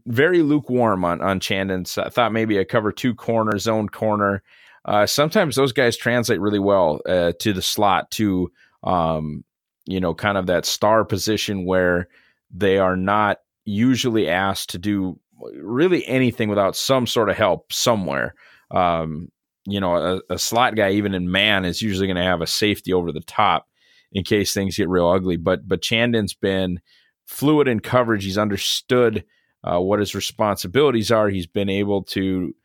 very 0.06 0.42
lukewarm 0.42 1.06
on 1.06 1.22
on 1.22 1.40
Chandon. 1.40 1.86
So 1.86 2.04
I 2.04 2.10
thought 2.10 2.34
maybe 2.34 2.58
a 2.58 2.66
cover 2.66 2.92
two 2.92 3.16
corner, 3.16 3.58
zone 3.58 3.88
corner 3.88 4.44
uh, 4.86 5.06
sometimes 5.06 5.56
those 5.56 5.74
guys 5.74 5.98
translate 5.98 6.40
really 6.40 6.60
well 6.60 7.02
uh, 7.06 7.34
to 7.40 7.54
the 7.54 7.62
slot 7.62 8.10
to 8.12 8.52
um, 8.84 9.44
you 9.86 10.00
know 10.00 10.14
kind 10.14 10.38
of 10.38 10.48
that 10.48 10.66
star 10.66 11.04
position 11.06 11.66
where 11.66 12.08
they 12.52 12.78
are 12.78 12.96
not 12.96 13.38
usually 13.66 14.28
asked 14.28 14.70
to 14.72 14.78
do 14.78 15.20
really 15.54 16.06
anything 16.08 16.50
without 16.50 16.76
some 16.76 17.08
sort 17.08 17.30
of 17.30 17.38
help 17.38 17.72
somewhere 17.72 18.36
um, 18.72 19.30
you 19.66 19.80
know, 19.80 19.96
a, 19.96 20.34
a 20.34 20.40
slot 20.40 20.76
guy, 20.76 20.92
even 20.92 21.14
in 21.14 21.32
man, 21.32 21.66
is 21.66 21.82
usually 21.82 22.08
going 22.08 22.18
to 22.18 22.24
have 22.24 22.42
a 22.42 22.48
safety 22.48 22.94
over 22.94 23.12
the 23.12 23.22
top 23.22 23.68
in 24.12 24.24
case 24.24 24.54
things 24.54 24.78
get 24.78 24.90
real 24.90 25.08
ugly. 25.08 25.38
But 25.38 25.68
but 25.68 25.82
Chandon's 25.82 26.34
been 26.34 26.80
fluid 27.26 27.68
in 27.68 27.80
coverage. 27.80 28.24
He's 28.24 28.38
understood 28.38 29.26
uh, 29.64 29.80
what 29.80 30.00
his 30.00 30.16
responsibilities 30.16 31.12
are. 31.12 31.30
He's 31.30 31.48
been 31.48 31.70
able 31.70 32.04
to 32.06 32.56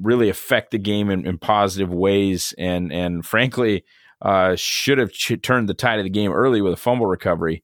really 0.00 0.28
affect 0.30 0.70
the 0.70 0.78
game 0.78 1.10
in, 1.10 1.26
in 1.26 1.38
positive 1.38 1.92
ways, 1.92 2.54
and 2.58 2.92
and 2.92 3.24
frankly, 3.24 3.84
uh, 4.20 4.56
should 4.56 4.98
have 4.98 5.12
ch- 5.12 5.40
turned 5.42 5.68
the 5.68 5.74
tide 5.74 5.98
of 5.98 6.04
the 6.04 6.10
game 6.10 6.32
early 6.32 6.60
with 6.60 6.72
a 6.72 6.78
fumble 6.78 7.06
recovery. 7.06 7.62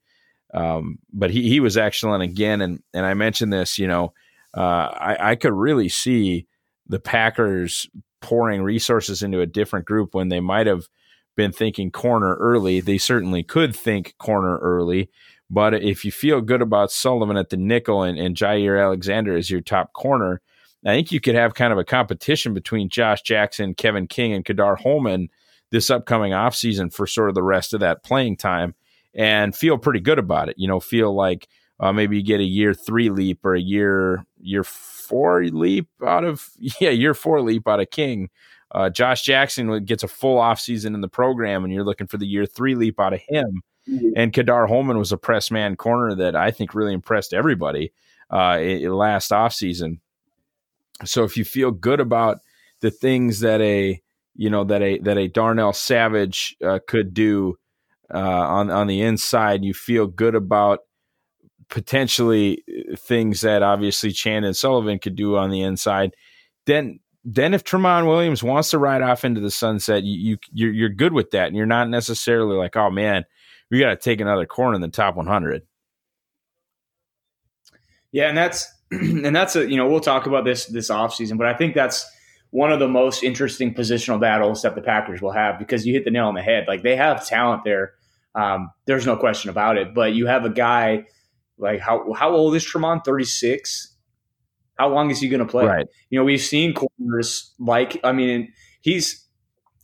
Um, 0.54 0.98
but 1.12 1.30
he 1.30 1.48
he 1.48 1.60
was 1.60 1.76
excellent 1.76 2.22
again, 2.22 2.60
and 2.60 2.82
and 2.94 3.04
I 3.04 3.14
mentioned 3.14 3.52
this. 3.52 3.78
You 3.78 3.88
know, 3.88 4.12
uh, 4.56 4.60
I, 4.60 5.30
I 5.30 5.34
could 5.36 5.52
really 5.52 5.88
see 5.88 6.46
the 6.86 6.98
Packers 6.98 7.88
pouring 8.20 8.62
resources 8.62 9.22
into 9.22 9.40
a 9.40 9.46
different 9.46 9.86
group 9.86 10.14
when 10.14 10.28
they 10.28 10.40
might 10.40 10.66
have 10.66 10.88
been 11.36 11.52
thinking 11.52 11.90
corner 11.90 12.34
early. 12.36 12.80
They 12.80 12.98
certainly 12.98 13.42
could 13.42 13.74
think 13.74 14.14
corner 14.18 14.58
early. 14.58 15.10
But 15.50 15.74
if 15.74 16.04
you 16.04 16.12
feel 16.12 16.40
good 16.40 16.60
about 16.60 16.90
Sullivan 16.90 17.36
at 17.36 17.50
the 17.50 17.56
nickel 17.56 18.02
and, 18.02 18.18
and 18.18 18.36
Jaire 18.36 18.82
Alexander 18.82 19.36
as 19.36 19.50
your 19.50 19.60
top 19.60 19.92
corner, 19.92 20.40
I 20.84 20.94
think 20.94 21.12
you 21.12 21.20
could 21.20 21.34
have 21.34 21.54
kind 21.54 21.72
of 21.72 21.78
a 21.78 21.84
competition 21.84 22.54
between 22.54 22.88
Josh 22.88 23.22
Jackson, 23.22 23.74
Kevin 23.74 24.06
King, 24.06 24.32
and 24.32 24.44
Ka'dar 24.44 24.76
Hollman 24.76 25.28
this 25.70 25.90
upcoming 25.90 26.32
offseason 26.32 26.92
for 26.92 27.06
sort 27.06 27.28
of 27.28 27.34
the 27.34 27.42
rest 27.42 27.74
of 27.74 27.80
that 27.80 28.02
playing 28.02 28.36
time 28.36 28.74
and 29.14 29.54
feel 29.54 29.78
pretty 29.78 30.00
good 30.00 30.18
about 30.18 30.48
it. 30.48 30.56
You 30.58 30.68
know, 30.68 30.80
feel 30.80 31.14
like 31.14 31.48
uh, 31.80 31.92
maybe 31.92 32.16
you 32.16 32.23
get 32.23 32.40
a 32.40 32.44
year 32.44 32.75
three 32.75 33.11
leap 33.11 33.44
or 33.44 33.54
a 33.54 33.61
year 33.61 34.25
year 34.40 34.64
four 34.64 35.44
leap 35.44 35.88
out 36.06 36.25
of 36.25 36.49
yeah 36.80 36.90
year 36.90 37.14
four 37.14 37.40
leap 37.40 37.66
out 37.68 37.80
of 37.80 37.90
King. 37.90 38.30
Uh, 38.70 38.90
Josh 38.90 39.23
Jackson 39.23 39.85
gets 39.85 40.02
a 40.02 40.08
full 40.08 40.38
offseason 40.38 40.94
in 40.94 41.00
the 41.00 41.08
program, 41.08 41.64
and 41.64 41.73
you're 41.73 41.85
looking 41.85 42.06
for 42.06 42.18
the 42.18 42.26
year 42.26 42.44
three 42.44 42.75
leap 42.75 43.00
out 43.00 43.14
of 43.14 43.20
him. 43.26 43.62
Mm-hmm. 43.88 44.11
And 44.16 44.32
Ka'dar 44.32 44.66
Hollman 44.68 44.99
was 44.99 45.12
a 45.12 45.16
press 45.16 45.50
man 45.50 45.76
corner 45.76 46.14
that 46.16 46.37
I 46.37 46.50
think 46.50 46.75
really 46.75 46.92
impressed 46.92 47.32
everybody 47.32 47.92
uh, 48.30 48.58
last 48.58 49.30
offseason. 49.30 50.00
So 51.04 51.25
if 51.25 51.37
you 51.37 51.44
feel 51.44 51.70
good 51.70 52.00
about 52.00 52.40
the 52.80 52.90
things 52.90 53.40
that 53.40 53.61
a 53.61 54.00
you 54.35 54.50
know 54.50 54.64
that 54.64 54.82
a 54.82 54.99
that 54.99 55.18
a 55.18 55.28
Darnell 55.28 55.73
Savage 55.73 56.56
uh, 56.64 56.78
could 56.87 57.14
do 57.14 57.56
uh, 58.12 58.18
on 58.18 58.70
on 58.70 58.87
the 58.87 59.00
inside, 59.00 59.64
you 59.64 59.75
feel 59.75 60.06
good 60.06 60.35
about 60.35 60.80
potentially 61.68 62.64
uh, 62.68 62.96
things 62.96 63.42
that 63.42 63.62
obviously 63.62 64.12
Chandon 64.12 64.54
Sullivan 64.54 64.98
could 64.98 65.16
do 65.16 65.37
on 65.37 65.50
the 65.50 65.62
inside. 65.62 66.14
Then 66.66 67.00
then 67.25 67.52
if 67.52 67.64
Tramon 67.64 68.06
Williams 68.06 68.42
wants 68.42 68.70
to 68.70 68.78
ride 68.78 69.02
off 69.02 69.25
into 69.25 69.40
the 69.40 69.50
sunset, 69.50 70.02
you, 70.02 70.18
you 70.18 70.38
you're, 70.52 70.72
you're 70.72 70.88
good 70.88 71.12
with 71.12 71.30
that, 71.32 71.48
and 71.48 71.56
you're 71.56 71.66
not 71.66 71.88
necessarily 71.88 72.56
like, 72.56 72.76
oh 72.76 72.90
man, 72.90 73.25
we 73.70 73.80
got 73.80 73.90
to 73.90 73.96
take 73.96 74.20
another 74.20 74.46
corner 74.46 74.75
in 74.75 74.80
the 74.80 74.88
top 74.88 75.16
100. 75.16 75.62
Yeah, 78.12 78.28
and 78.28 78.37
that's 78.37 78.72
and 78.90 79.34
that's 79.34 79.56
a 79.56 79.68
you 79.68 79.76
know 79.76 79.88
we'll 79.88 80.00
talk 80.00 80.26
about 80.26 80.44
this 80.44 80.66
this 80.66 80.90
offseason, 80.90 81.37
but 81.37 81.46
I 81.46 81.54
think 81.54 81.75
that's 81.75 82.08
one 82.50 82.72
of 82.72 82.78
the 82.78 82.88
most 82.88 83.22
interesting 83.22 83.75
positional 83.75 84.18
battles 84.18 84.62
that 84.62 84.75
the 84.75 84.80
Packers 84.80 85.20
will 85.20 85.32
have 85.32 85.58
because 85.58 85.87
you 85.87 85.92
hit 85.92 86.04
the 86.04 86.10
nail 86.10 86.28
on 86.28 86.34
the 86.34 86.42
head. 86.42 86.64
Like 86.66 86.82
they 86.82 86.96
have 86.96 87.26
talent 87.26 87.62
there, 87.64 87.92
um, 88.34 88.70
there's 88.87 89.04
no 89.04 89.16
question 89.16 89.50
about 89.50 89.76
it. 89.76 89.94
But 89.94 90.14
you 90.14 90.26
have 90.26 90.46
a 90.46 90.50
guy 90.50 91.04
like 91.58 91.80
how 91.80 92.12
how 92.12 92.32
old 92.32 92.54
is 92.54 92.64
Tramon? 92.64 93.04
Thirty 93.04 93.24
six. 93.24 93.94
How 94.78 94.88
long 94.88 95.10
is 95.10 95.18
he 95.20 95.28
going 95.28 95.40
to 95.40 95.46
play? 95.46 95.66
Right. 95.66 95.86
You 96.08 96.18
know, 96.18 96.24
we've 96.24 96.40
seen 96.40 96.72
corners 96.72 97.52
like 97.58 98.00
I 98.04 98.12
mean, 98.12 98.52
he's 98.80 99.26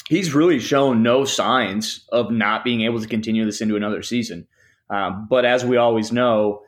he's 0.09 0.35
really 0.35 0.61
shown 0.61 1.03
no 1.03 1.25
signs 1.25 2.07
of 2.13 2.31
not 2.31 2.65
being 2.65 2.83
able 2.83 3.01
to 3.01 3.09
continue 3.09 3.45
this 3.45 3.61
into 3.61 3.77
another 3.77 4.03
season. 4.03 4.47
Um, 4.91 5.27
but 5.29 5.45
as 5.45 5.65
we 5.65 5.77
always 5.77 6.13
know, 6.13 6.63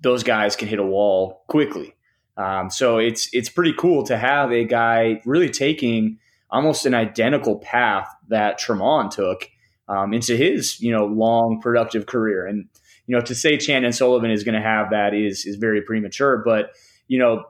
those 0.00 0.22
guys 0.22 0.56
can 0.56 0.68
hit 0.68 0.78
a 0.78 0.84
wall 0.84 1.44
quickly. 1.48 1.94
Um, 2.36 2.70
so 2.70 2.98
it's 2.98 3.28
it's 3.32 3.48
pretty 3.48 3.74
cool 3.78 4.04
to 4.04 4.16
have 4.16 4.50
a 4.50 4.64
guy 4.64 5.20
really 5.24 5.50
taking 5.50 6.18
almost 6.50 6.86
an 6.86 6.94
identical 6.94 7.58
path 7.58 8.08
that 8.28 8.58
Tramon 8.58 9.10
took 9.10 9.48
um, 9.88 10.14
into 10.14 10.36
his 10.36 10.80
you 10.80 10.90
know 10.90 11.04
long 11.04 11.60
productive 11.60 12.06
career. 12.06 12.46
And 12.46 12.68
you 13.10 13.16
know 13.16 13.22
to 13.22 13.34
say 13.34 13.56
Chandon 13.56 13.92
Sullivan 13.92 14.30
is 14.30 14.44
going 14.44 14.54
to 14.54 14.60
have 14.60 14.90
that 14.90 15.14
is 15.14 15.44
is 15.44 15.56
very 15.56 15.82
premature. 15.82 16.40
But 16.44 16.76
you 17.08 17.18
know 17.18 17.44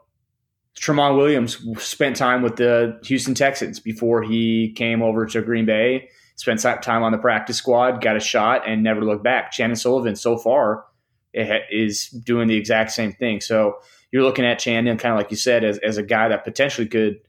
Tramon 0.75 1.19
Williams 1.19 1.59
spent 1.85 2.17
time 2.17 2.41
with 2.41 2.57
the 2.57 2.99
Houston 3.05 3.35
Texans 3.35 3.79
before 3.79 4.23
he 4.23 4.73
came 4.73 5.03
over 5.03 5.27
to 5.27 5.43
Green 5.43 5.67
Bay. 5.67 6.09
Spent 6.37 6.61
time 6.61 7.03
on 7.03 7.13
the 7.13 7.19
practice 7.19 7.59
squad, 7.59 8.01
got 8.01 8.17
a 8.17 8.21
shot, 8.21 8.67
and 8.67 8.83
never 8.83 9.05
looked 9.05 9.23
back. 9.23 9.53
Chandon 9.53 9.77
Sullivan, 9.77 10.17
so 10.17 10.39
far, 10.39 10.87
is 11.35 12.09
doing 12.09 12.49
the 12.49 12.57
exact 12.57 12.93
same 12.93 13.13
thing. 13.13 13.43
So 13.43 13.81
you're 14.11 14.23
looking 14.23 14.47
at 14.47 14.59
Chandon, 14.59 14.97
kind 14.97 15.13
of 15.13 15.19
like 15.19 15.31
you 15.31 15.37
said, 15.37 15.63
as, 15.63 15.77
as 15.81 15.99
a 15.99 16.03
guy 16.03 16.29
that 16.29 16.45
potentially 16.45 16.89
could 16.89 17.21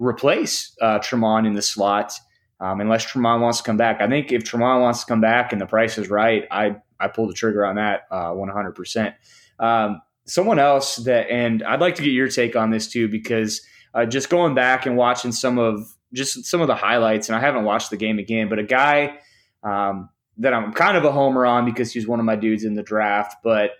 replace 0.00 0.76
uh, 0.82 0.98
Tramon 0.98 1.46
in 1.46 1.52
the 1.52 1.62
slot, 1.62 2.12
um, 2.60 2.80
unless 2.80 3.06
Tramon 3.06 3.40
wants 3.40 3.58
to 3.58 3.64
come 3.64 3.76
back. 3.76 4.00
I 4.00 4.08
think 4.08 4.32
if 4.32 4.44
Tramon 4.44 4.80
wants 4.80 5.00
to 5.00 5.06
come 5.06 5.20
back 5.20 5.52
and 5.52 5.60
the 5.60 5.66
price 5.66 5.98
is 5.98 6.10
right, 6.10 6.44
I 6.50 6.76
I 7.00 7.08
pull 7.08 7.28
the 7.28 7.34
trigger 7.34 7.64
on 7.64 7.76
that 7.76 8.02
uh, 8.10 8.32
100%. 8.32 9.14
Um, 9.60 10.02
someone 10.24 10.58
else 10.58 10.96
that, 10.96 11.30
and 11.30 11.62
I'd 11.62 11.80
like 11.80 11.94
to 11.96 12.02
get 12.02 12.10
your 12.10 12.28
take 12.28 12.56
on 12.56 12.70
this 12.70 12.88
too, 12.88 13.08
because 13.08 13.62
uh, 13.94 14.04
just 14.04 14.30
going 14.30 14.54
back 14.54 14.84
and 14.86 14.96
watching 14.96 15.32
some 15.32 15.58
of 15.58 15.86
just 16.12 16.44
some 16.46 16.60
of 16.60 16.66
the 16.66 16.74
highlights, 16.74 17.28
and 17.28 17.36
I 17.36 17.40
haven't 17.40 17.64
watched 17.64 17.90
the 17.90 17.96
game 17.96 18.18
again, 18.18 18.48
but 18.48 18.58
a 18.58 18.64
guy 18.64 19.18
um, 19.62 20.08
that 20.38 20.54
I'm 20.54 20.72
kind 20.72 20.96
of 20.96 21.04
a 21.04 21.12
homer 21.12 21.46
on 21.46 21.64
because 21.64 21.92
he's 21.92 22.06
one 22.06 22.18
of 22.20 22.26
my 22.26 22.36
dudes 22.36 22.64
in 22.64 22.74
the 22.74 22.82
draft, 22.82 23.36
but 23.42 23.72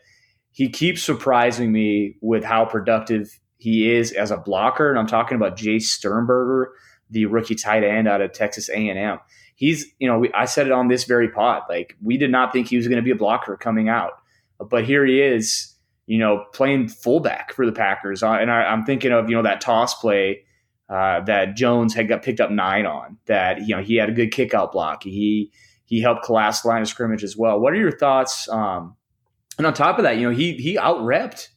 he 0.51 0.69
keeps 0.69 1.03
surprising 1.03 1.73
me 1.73 2.17
with 2.21 2.45
how 2.45 2.65
productive 2.65 3.39
he 3.59 3.91
is 3.91 4.13
as 4.13 4.31
a 4.31 4.37
blocker. 4.37 4.91
And 4.91 4.99
I'm 4.99 5.07
talking 5.07 5.37
about 5.37 5.57
Jace 5.57 5.83
Sternberger, 5.83 6.73
the 7.11 7.27
rookie 7.27 7.55
tight 7.55 7.85
end 7.85 8.09
out 8.09 8.21
of 8.21 8.33
Texas 8.33 8.69
A&M. 8.69 9.19
He's, 9.55 9.87
you 9.99 10.07
know, 10.07 10.19
we, 10.19 10.33
I 10.33 10.45
said 10.45 10.67
it 10.67 10.73
on 10.73 10.89
this 10.89 11.05
very 11.05 11.29
pod. 11.29 11.63
Like 11.69 11.97
we 12.03 12.17
did 12.17 12.31
not 12.31 12.53
think 12.53 12.69
he 12.69 12.77
was 12.77 12.87
going 12.87 12.97
to 12.97 13.03
be 13.03 13.11
a 13.11 13.17
blocker 13.17 13.57
coming 13.57 13.89
out, 13.89 14.13
but 14.59 14.85
here 14.85 15.05
he 15.05 15.21
is 15.21 15.75
you 16.09 16.17
know, 16.17 16.47
playing 16.55 16.89
fullback 16.89 17.53
for 17.53 17.67
the 17.67 17.73
Packers. 17.73 18.23
Uh, 18.23 18.33
and 18.33 18.51
I, 18.51 18.73
am 18.73 18.85
thinking 18.85 19.13
of, 19.13 19.29
you 19.29 19.37
know, 19.37 19.43
that 19.43 19.61
toss 19.61 19.93
play 19.93 20.45
uh, 20.89 21.21
that 21.21 21.55
Jones 21.55 21.95
had 21.95 22.09
got 22.09 22.23
picked 22.23 22.41
up 22.41 22.51
nine 22.51 22.87
on, 22.87 23.19
that, 23.27 23.61
you 23.61 23.77
know, 23.77 23.83
he 23.83 23.97
had 23.97 24.09
a 24.09 24.13
good 24.13 24.33
kick 24.33 24.55
out 24.55 24.73
block. 24.73 25.03
He, 25.03 25.53
he 25.85 26.01
helped 26.01 26.25
collapse 26.25 26.63
the 26.63 26.69
line 26.69 26.81
of 26.81 26.89
scrimmage 26.89 27.23
as 27.23 27.37
well. 27.37 27.61
What 27.61 27.75
are 27.75 27.77
your 27.77 27.93
thoughts? 27.93 28.49
Um, 28.49 28.97
and 29.59 29.67
on 29.67 29.75
top 29.75 29.99
of 29.99 30.05
that, 30.05 30.17
you 30.17 30.23
know, 30.31 30.35
he, 30.35 30.55
he 30.55 30.79
out 30.79 31.01
repped 31.01 31.49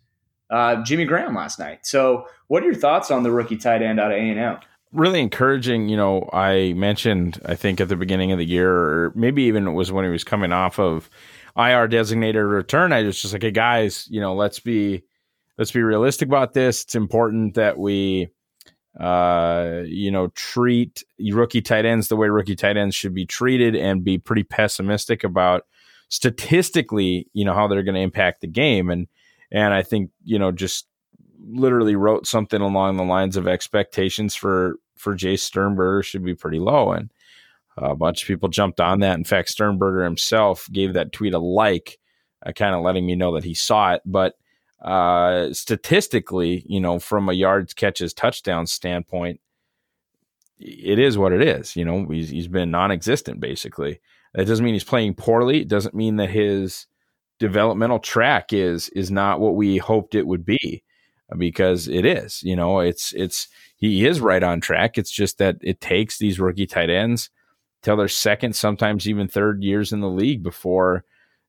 uh, 0.49 0.83
Jimmy 0.83 1.05
Graham 1.05 1.33
last 1.33 1.57
night. 1.57 1.85
So 1.85 2.25
what 2.47 2.61
are 2.61 2.65
your 2.65 2.75
thoughts 2.75 3.09
on 3.09 3.23
the 3.23 3.31
rookie 3.31 3.55
tight 3.55 3.81
end 3.81 4.01
out 4.01 4.11
of 4.11 4.17
A&M? 4.17 4.57
Really 4.93 5.21
encouraging. 5.21 5.87
You 5.87 5.95
know, 5.95 6.29
I 6.33 6.73
mentioned, 6.73 7.39
I 7.45 7.55
think 7.55 7.79
at 7.79 7.87
the 7.87 7.95
beginning 7.95 8.33
of 8.33 8.37
the 8.37 8.45
year, 8.45 8.71
or 8.73 9.13
maybe 9.15 9.43
even 9.43 9.67
it 9.67 9.71
was 9.71 9.91
when 9.91 10.03
he 10.03 10.11
was 10.11 10.25
coming 10.25 10.51
off 10.51 10.79
of 10.79 11.09
IR 11.55 11.87
designated 11.87 12.43
return. 12.43 12.91
I 12.91 13.03
just 13.03 13.21
just 13.21 13.33
like, 13.33 13.43
hey 13.43 13.51
guys, 13.51 14.07
you 14.09 14.19
know, 14.19 14.35
let's 14.35 14.59
be 14.59 15.03
let's 15.57 15.71
be 15.71 15.81
realistic 15.81 16.27
about 16.27 16.53
this. 16.53 16.83
It's 16.83 16.95
important 16.95 17.55
that 17.55 17.77
we 17.77 18.29
uh 18.99 19.83
you 19.85 20.11
know 20.11 20.27
treat 20.35 21.03
rookie 21.31 21.61
tight 21.61 21.85
ends 21.85 22.09
the 22.09 22.17
way 22.17 22.27
rookie 22.27 22.57
tight 22.57 22.75
ends 22.75 22.93
should 22.93 23.13
be 23.13 23.25
treated 23.25 23.73
and 23.73 24.03
be 24.03 24.17
pretty 24.17 24.43
pessimistic 24.43 25.23
about 25.23 25.65
statistically 26.09 27.25
you 27.31 27.45
know 27.45 27.53
how 27.53 27.69
they're 27.69 27.83
going 27.83 27.95
to 27.95 28.01
impact 28.01 28.41
the 28.41 28.47
game 28.47 28.89
and 28.89 29.07
and 29.49 29.73
i 29.73 29.81
think 29.81 30.11
you 30.25 30.37
know 30.37 30.51
just 30.51 30.87
literally 31.49 31.95
wrote 31.95 32.27
something 32.27 32.61
along 32.61 32.97
the 32.97 33.03
lines 33.03 33.37
of 33.37 33.47
expectations 33.47 34.35
for 34.35 34.75
for 34.95 35.15
Jace 35.15 35.39
Sternberger 35.39 36.03
should 36.03 36.23
be 36.23 36.35
pretty 36.35 36.59
low 36.59 36.91
and 36.91 37.11
a 37.77 37.95
bunch 37.95 38.21
of 38.21 38.27
people 38.27 38.49
jumped 38.49 38.79
on 38.79 38.99
that. 38.99 39.17
In 39.17 39.23
fact, 39.23 39.49
Sternberger 39.49 40.03
himself 40.03 40.67
gave 40.71 40.93
that 40.93 41.11
tweet 41.11 41.33
a 41.33 41.39
like, 41.39 41.99
uh, 42.45 42.51
kind 42.51 42.75
of 42.75 42.81
letting 42.81 43.05
me 43.05 43.15
know 43.15 43.33
that 43.33 43.43
he 43.43 43.53
saw 43.53 43.93
it. 43.93 44.01
But 44.05 44.35
uh, 44.81 45.53
statistically, 45.53 46.63
you 46.67 46.79
know, 46.79 46.99
from 46.99 47.29
a 47.29 47.33
yards 47.33 47.73
catches 47.73 48.13
touchdown 48.13 48.67
standpoint, 48.67 49.39
it 50.59 50.99
is 50.99 51.17
what 51.17 51.33
it 51.33 51.41
is. 51.41 51.75
You 51.75 51.85
know, 51.85 52.05
he's, 52.09 52.29
he's 52.29 52.47
been 52.47 52.71
non-existent 52.71 53.39
basically. 53.39 53.99
That 54.33 54.45
doesn't 54.45 54.63
mean 54.63 54.75
he's 54.75 54.83
playing 54.83 55.15
poorly. 55.15 55.61
It 55.61 55.67
doesn't 55.67 55.95
mean 55.95 56.17
that 56.17 56.29
his 56.29 56.87
developmental 57.39 57.99
track 57.99 58.53
is 58.53 58.89
is 58.89 59.09
not 59.09 59.39
what 59.39 59.55
we 59.55 59.77
hoped 59.77 60.13
it 60.13 60.27
would 60.27 60.45
be, 60.45 60.83
because 61.37 61.87
it 61.87 62.05
is. 62.05 62.41
You 62.43 62.55
know, 62.55 62.79
it's 62.79 63.13
it's 63.13 63.47
he 63.77 64.05
is 64.05 64.21
right 64.21 64.43
on 64.43 64.61
track. 64.61 64.97
It's 64.97 65.11
just 65.11 65.37
that 65.37 65.57
it 65.61 65.81
takes 65.81 66.17
these 66.17 66.39
rookie 66.39 66.67
tight 66.67 66.89
ends 66.89 67.29
till 67.81 67.97
their 67.97 68.07
second, 68.07 68.55
sometimes 68.55 69.07
even 69.07 69.27
third 69.27 69.63
years 69.63 69.91
in 69.91 70.01
the 70.01 70.09
league 70.09 70.43
before 70.43 71.03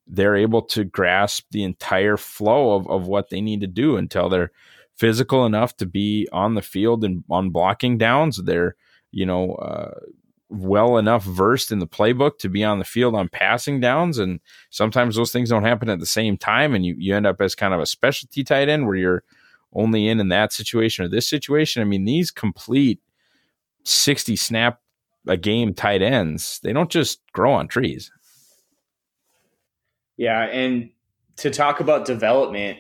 they're 0.07 0.37
able 0.37 0.63
to 0.63 0.85
grasp 0.85 1.47
the 1.51 1.63
entire 1.63 2.17
flow 2.17 2.75
of, 2.75 2.89
of 2.89 3.07
what 3.07 3.31
they 3.31 3.41
need 3.41 3.61
to 3.61 3.67
do 3.67 3.97
until 3.97 4.29
they're 4.29 4.51
physical 4.97 5.47
enough 5.47 5.77
to 5.77 5.87
be 5.87 6.29
on 6.33 6.55
the 6.55 6.63
field 6.63 7.05
and 7.05 7.23
on 7.31 7.51
blocking 7.51 7.99
downs. 7.99 8.43
They're 8.43 8.77
you 9.13 9.27
know, 9.27 9.55
uh, 9.55 9.93
well 10.49 10.99
enough 10.99 11.25
versed 11.25 11.71
in 11.71 11.79
the 11.79 11.87
playbook 11.87 12.39
to 12.39 12.49
be 12.49 12.65
on 12.65 12.79
the 12.79 12.85
field 12.85 13.15
on 13.15 13.29
passing 13.29 13.81
downs. 13.81 14.19
And 14.19 14.41
sometimes 14.71 15.17
those 15.17 15.31
things 15.31 15.51
don't 15.51 15.65
happen 15.65 15.89
at 15.89 16.01
the 16.01 16.07
same 16.07 16.37
time. 16.37 16.75
And 16.75 16.85
you, 16.85 16.95
you 16.99 17.15
end 17.15 17.27
up 17.27 17.41
as 17.41 17.55
kind 17.55 17.73
of 17.73 17.81
a 17.81 17.87
specialty 17.87 18.43
tight 18.43 18.69
end 18.69 18.87
where 18.87 18.97
you're 18.97 19.25
only 19.73 20.09
in 20.09 20.21
in 20.21 20.29
that 20.29 20.53
situation 20.53 21.05
or 21.05 21.09
this 21.09 21.29
situation. 21.29 21.83
I 21.83 21.85
mean, 21.85 22.05
these 22.05 22.31
complete 22.31 23.01
60 23.85 24.37
snap 24.37 24.81
a 25.27 25.37
game 25.37 25.73
tight 25.75 26.03
ends, 26.03 26.61
they 26.63 26.73
don't 26.73 26.91
just 26.91 27.21
grow 27.33 27.53
on 27.53 27.69
trees. 27.69 28.11
Yeah. 30.17 30.43
And 30.45 30.91
to 31.37 31.51
talk 31.51 31.81
about 31.81 32.05
development, 32.05 32.79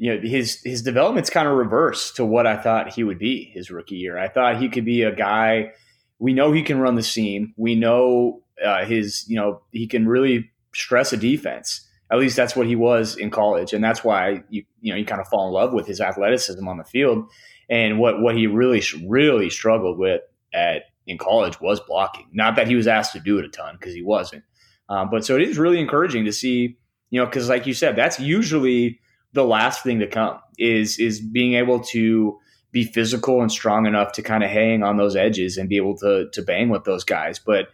you 0.00 0.14
know 0.14 0.20
his 0.22 0.62
his 0.62 0.80
development's 0.80 1.28
kind 1.28 1.46
of 1.46 1.58
reverse 1.58 2.10
to 2.12 2.24
what 2.24 2.46
I 2.46 2.56
thought 2.56 2.94
he 2.94 3.04
would 3.04 3.18
be 3.18 3.50
his 3.52 3.70
rookie 3.70 3.96
year. 3.96 4.16
I 4.16 4.28
thought 4.28 4.58
he 4.58 4.70
could 4.70 4.86
be 4.86 5.02
a 5.02 5.14
guy. 5.14 5.72
We 6.18 6.32
know 6.32 6.52
he 6.52 6.62
can 6.62 6.80
run 6.80 6.94
the 6.94 7.02
seam. 7.02 7.52
We 7.58 7.74
know 7.74 8.42
uh, 8.64 8.86
his 8.86 9.28
you 9.28 9.36
know 9.36 9.60
he 9.72 9.86
can 9.86 10.08
really 10.08 10.50
stress 10.74 11.12
a 11.12 11.18
defense. 11.18 11.86
At 12.10 12.18
least 12.18 12.36
that's 12.36 12.56
what 12.56 12.66
he 12.66 12.76
was 12.76 13.16
in 13.16 13.30
college, 13.30 13.72
and 13.72 13.82
that's 13.82 14.02
why 14.02 14.42
you 14.50 14.64
you 14.80 14.92
know 14.92 14.98
you 14.98 15.04
kind 15.04 15.20
of 15.20 15.28
fall 15.28 15.46
in 15.46 15.54
love 15.54 15.72
with 15.72 15.86
his 15.86 16.00
athleticism 16.00 16.66
on 16.66 16.78
the 16.78 16.84
field. 16.84 17.30
And 17.68 17.98
what 17.98 18.20
what 18.20 18.36
he 18.36 18.46
really 18.46 18.82
really 19.06 19.50
struggled 19.50 19.98
with 19.98 20.22
at 20.52 20.82
in 21.06 21.18
college 21.18 21.60
was 21.60 21.80
blocking. 21.80 22.26
Not 22.32 22.56
that 22.56 22.66
he 22.66 22.74
was 22.74 22.86
asked 22.86 23.12
to 23.12 23.20
do 23.20 23.38
it 23.38 23.44
a 23.44 23.48
ton 23.48 23.76
because 23.78 23.94
he 23.94 24.02
wasn't. 24.02 24.44
Um, 24.88 25.08
but 25.10 25.24
so 25.24 25.36
it 25.36 25.42
is 25.42 25.58
really 25.58 25.80
encouraging 25.80 26.24
to 26.24 26.32
see 26.32 26.76
you 27.10 27.20
know 27.20 27.26
because 27.26 27.48
like 27.48 27.66
you 27.66 27.74
said, 27.74 27.96
that's 27.96 28.18
usually 28.18 29.00
the 29.32 29.44
last 29.44 29.82
thing 29.82 30.00
to 30.00 30.06
come 30.06 30.40
is 30.58 30.98
is 30.98 31.20
being 31.20 31.54
able 31.54 31.80
to 31.80 32.38
be 32.72 32.84
physical 32.84 33.40
and 33.40 33.50
strong 33.50 33.86
enough 33.86 34.12
to 34.12 34.22
kind 34.22 34.44
of 34.44 34.50
hang 34.50 34.82
on 34.82 34.96
those 34.96 35.16
edges 35.16 35.56
and 35.56 35.68
be 35.68 35.76
able 35.76 35.96
to 35.98 36.28
to 36.32 36.42
bang 36.42 36.68
with 36.68 36.84
those 36.84 37.04
guys. 37.04 37.38
But 37.38 37.68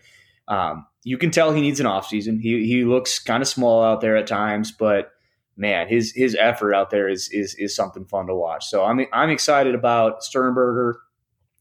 um, 0.48 0.86
you 1.02 1.18
can 1.18 1.30
tell 1.30 1.52
he 1.52 1.60
needs 1.60 1.80
an 1.80 1.86
offseason. 1.86 2.40
He 2.40 2.66
he 2.66 2.84
looks 2.84 3.18
kind 3.18 3.42
of 3.42 3.48
small 3.48 3.82
out 3.82 4.00
there 4.00 4.16
at 4.16 4.26
times, 4.26 4.72
but 4.72 5.10
man, 5.56 5.88
his 5.88 6.12
his 6.14 6.36
effort 6.38 6.74
out 6.74 6.90
there 6.90 7.08
is 7.08 7.28
is 7.30 7.54
is 7.54 7.74
something 7.74 8.04
fun 8.04 8.26
to 8.26 8.34
watch. 8.34 8.66
So 8.66 8.84
I'm 8.84 9.06
I'm 9.12 9.30
excited 9.30 9.74
about 9.74 10.22
Sternberger. 10.22 10.98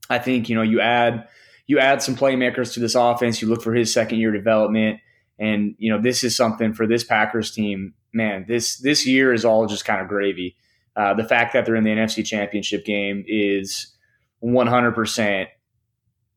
I 0.10 0.20
think 0.20 0.50
you 0.50 0.56
know 0.56 0.62
you 0.62 0.82
add 0.82 1.28
you 1.68 1.80
add 1.80 2.02
some 2.02 2.16
playmakers 2.16 2.74
to 2.74 2.80
this 2.80 2.96
offense. 2.96 3.42
You 3.42 3.48
look 3.48 3.62
for 3.62 3.74
his 3.74 3.92
second 3.92 4.20
year 4.20 4.32
development, 4.32 5.00
and 5.40 5.76
you 5.78 5.92
know 5.92 6.02
this 6.02 6.24
is 6.24 6.36
something 6.36 6.74
for 6.74 6.88
this 6.88 7.04
Packers 7.04 7.52
team 7.52 7.94
man, 8.16 8.46
this 8.48 8.78
this 8.78 9.06
year 9.06 9.34
is 9.34 9.46
all 9.46 9.68
just 9.68 9.86
kind 9.86 10.02
of 10.02 10.08
gravy. 10.08 10.56
Uh, 10.96 11.14
the 11.14 11.26
fact 11.26 11.54
that 11.54 11.66
they're 11.66 11.76
in 11.76 11.84
the 11.84 11.90
NFC 11.90 12.26
Championship 12.26 12.86
game 12.86 13.24
is 13.28 13.94
100% 14.42 15.48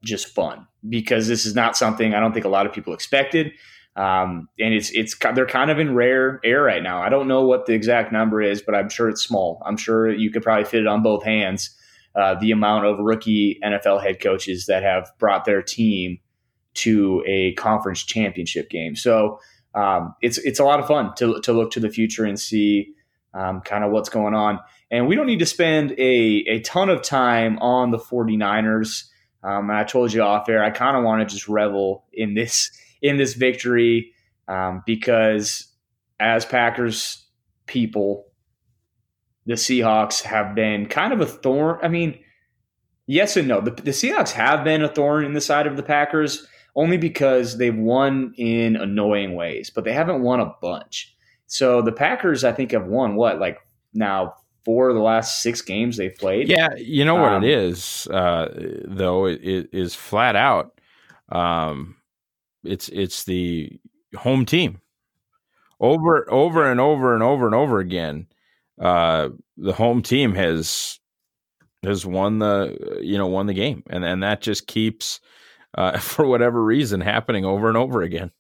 just 0.03 0.29
fun 0.29 0.67
because 0.89 1.29
this 1.29 1.45
is 1.45 1.55
not 1.55 1.77
something 1.77 2.15
I 2.15 2.21
don't 2.21 2.33
think 2.33 2.45
a 2.45 2.51
lot 2.51 2.67
of 2.67 2.73
people 2.73 2.95
expected. 2.95 3.53
Um, 3.97 4.49
and 4.61 4.73
it's 4.75 4.91
it's 4.91 5.17
they're 5.35 5.47
kind 5.47 5.71
of 5.71 5.81
in 5.81 5.95
rare 5.95 6.41
air 6.45 6.63
right 6.63 6.83
now. 6.83 7.03
I 7.03 7.09
don't 7.09 7.27
know 7.27 7.45
what 7.45 7.67
the 7.67 7.75
exact 7.75 8.13
number 8.13 8.41
is, 8.41 8.63
but 8.63 8.75
I'm 8.75 8.89
sure 8.89 9.09
it's 9.09 9.23
small. 9.23 9.61
I'm 9.67 9.77
sure 9.77 10.13
you 10.13 10.31
could 10.31 10.43
probably 10.43 10.67
fit 10.67 10.83
it 10.83 10.87
on 10.87 11.03
both 11.03 11.25
hands. 11.25 11.75
Uh, 12.15 12.35
the 12.35 12.53
amount 12.53 12.87
of 12.87 12.99
rookie 12.99 13.59
NFL 13.63 14.03
head 14.03 14.21
coaches 14.21 14.67
that 14.67 14.83
have 14.83 15.11
brought 15.19 15.45
their 15.45 15.63
team 15.63 16.19
to 16.75 17.25
a 17.27 17.55
conference 17.55 18.05
championship 18.05 18.71
game. 18.71 18.95
So 18.95 19.41
um, 19.75 20.15
it's 20.23 20.39
it's 20.39 20.61
a 20.61 20.65
lot 20.65 20.79
of 20.79 20.87
fun 20.87 21.15
to 21.17 21.41
to 21.41 21.53
look 21.53 21.73
to 21.73 21.81
the 21.81 21.91
future 21.91 22.25
and 22.25 22.39
see 22.39 22.95
um, 23.35 23.61
kind 23.61 23.85
of 23.85 23.91
what's 23.91 24.09
going 24.09 24.35
on. 24.35 24.61
And 24.91 25.07
we 25.07 25.17
don't 25.17 25.27
need 25.27 25.41
to 25.41 25.47
spend 25.47 25.93
a, 25.93 26.45
a 26.49 26.61
ton 26.61 26.89
of 26.89 27.03
time 27.03 27.59
on 27.59 27.91
the 27.91 27.99
49ers. 27.99 29.05
Um, 29.43 29.71
and 29.71 29.79
I 29.79 29.85
told 29.85 30.13
you 30.13 30.23
off 30.23 30.49
air, 30.49 30.65
I 30.65 30.71
kind 30.71 30.97
of 30.97 31.05
want 31.05 31.27
to 31.27 31.33
just 31.33 31.49
revel 31.49 32.05
in 32.13 32.35
this 32.35 32.71
in 33.01 33.17
this 33.17 33.35
victory 33.35 34.13
um, 34.49 34.83
because 34.85 35.73
as 36.19 36.45
Packers 36.45 37.25
people, 37.67 38.27
the 39.47 39.55
Seahawks 39.55 40.23
have 40.23 40.55
been 40.55 40.87
kind 40.87 41.13
of 41.13 41.21
a 41.21 41.27
thorn. 41.27 41.79
I 41.83 41.89
mean, 41.89 42.19
yes 43.07 43.37
and 43.37 43.47
no. 43.47 43.61
The, 43.61 43.71
the 43.71 43.93
Seahawks 43.93 44.33
have 44.33 44.65
been 44.65 44.83
a 44.83 44.89
thorn 44.89 45.25
in 45.25 45.35
the 45.35 45.41
side 45.41 45.67
of 45.67 45.77
the 45.77 45.83
Packers 45.83 46.47
only 46.75 46.97
because 46.97 47.59
they've 47.59 47.77
won 47.77 48.33
in 48.37 48.77
annoying 48.77 49.35
ways, 49.35 49.71
but 49.71 49.85
they 49.85 49.93
haven't 49.93 50.23
won 50.23 50.41
a 50.41 50.55
bunch. 50.61 51.15
So 51.47 51.83
the 51.83 51.93
Packers, 51.93 52.45
I 52.45 52.53
think, 52.53 52.73
have 52.73 52.87
won 52.87 53.17
what, 53.17 53.41
like 53.41 53.59
now 53.95 54.35
four 54.69 54.91
of 54.91 54.95
the 54.95 55.01
last 55.01 55.41
six 55.41 55.63
games 55.63 55.97
they've 55.97 56.15
played. 56.19 56.47
Yeah, 56.47 56.75
you 56.77 57.03
know 57.03 57.15
what 57.15 57.33
um, 57.33 57.43
it 57.43 57.49
is, 57.49 58.07
uh, 58.09 58.49
though. 58.85 59.25
It, 59.25 59.41
it 59.43 59.71
is 59.73 59.95
flat 59.95 60.37
out. 60.37 60.79
Um, 61.31 61.97
it's 62.63 62.91
it's 62.91 63.25
the 63.25 63.81
home 64.15 64.45
team 64.45 64.83
over 65.81 66.31
over 66.31 66.71
and 66.71 66.81
over 66.81 67.15
and 67.15 67.23
over 67.23 67.47
and 67.47 67.55
over 67.55 67.79
again. 67.79 68.27
Uh, 68.79 69.31
the 69.57 69.73
home 69.73 70.03
team 70.03 70.35
has 70.35 71.01
has 71.83 72.05
won 72.05 72.39
the 72.39 72.99
you 73.01 73.17
know 73.17 73.27
won 73.27 73.47
the 73.47 73.55
game, 73.55 73.83
and 73.89 74.05
and 74.05 74.23
that 74.23 74.43
just 74.43 74.67
keeps 74.67 75.19
uh, 75.79 75.97
for 75.99 76.27
whatever 76.27 76.63
reason 76.63 77.01
happening 77.01 77.47
over 77.47 77.69
and 77.69 77.79
over 77.79 78.03
again. 78.03 78.33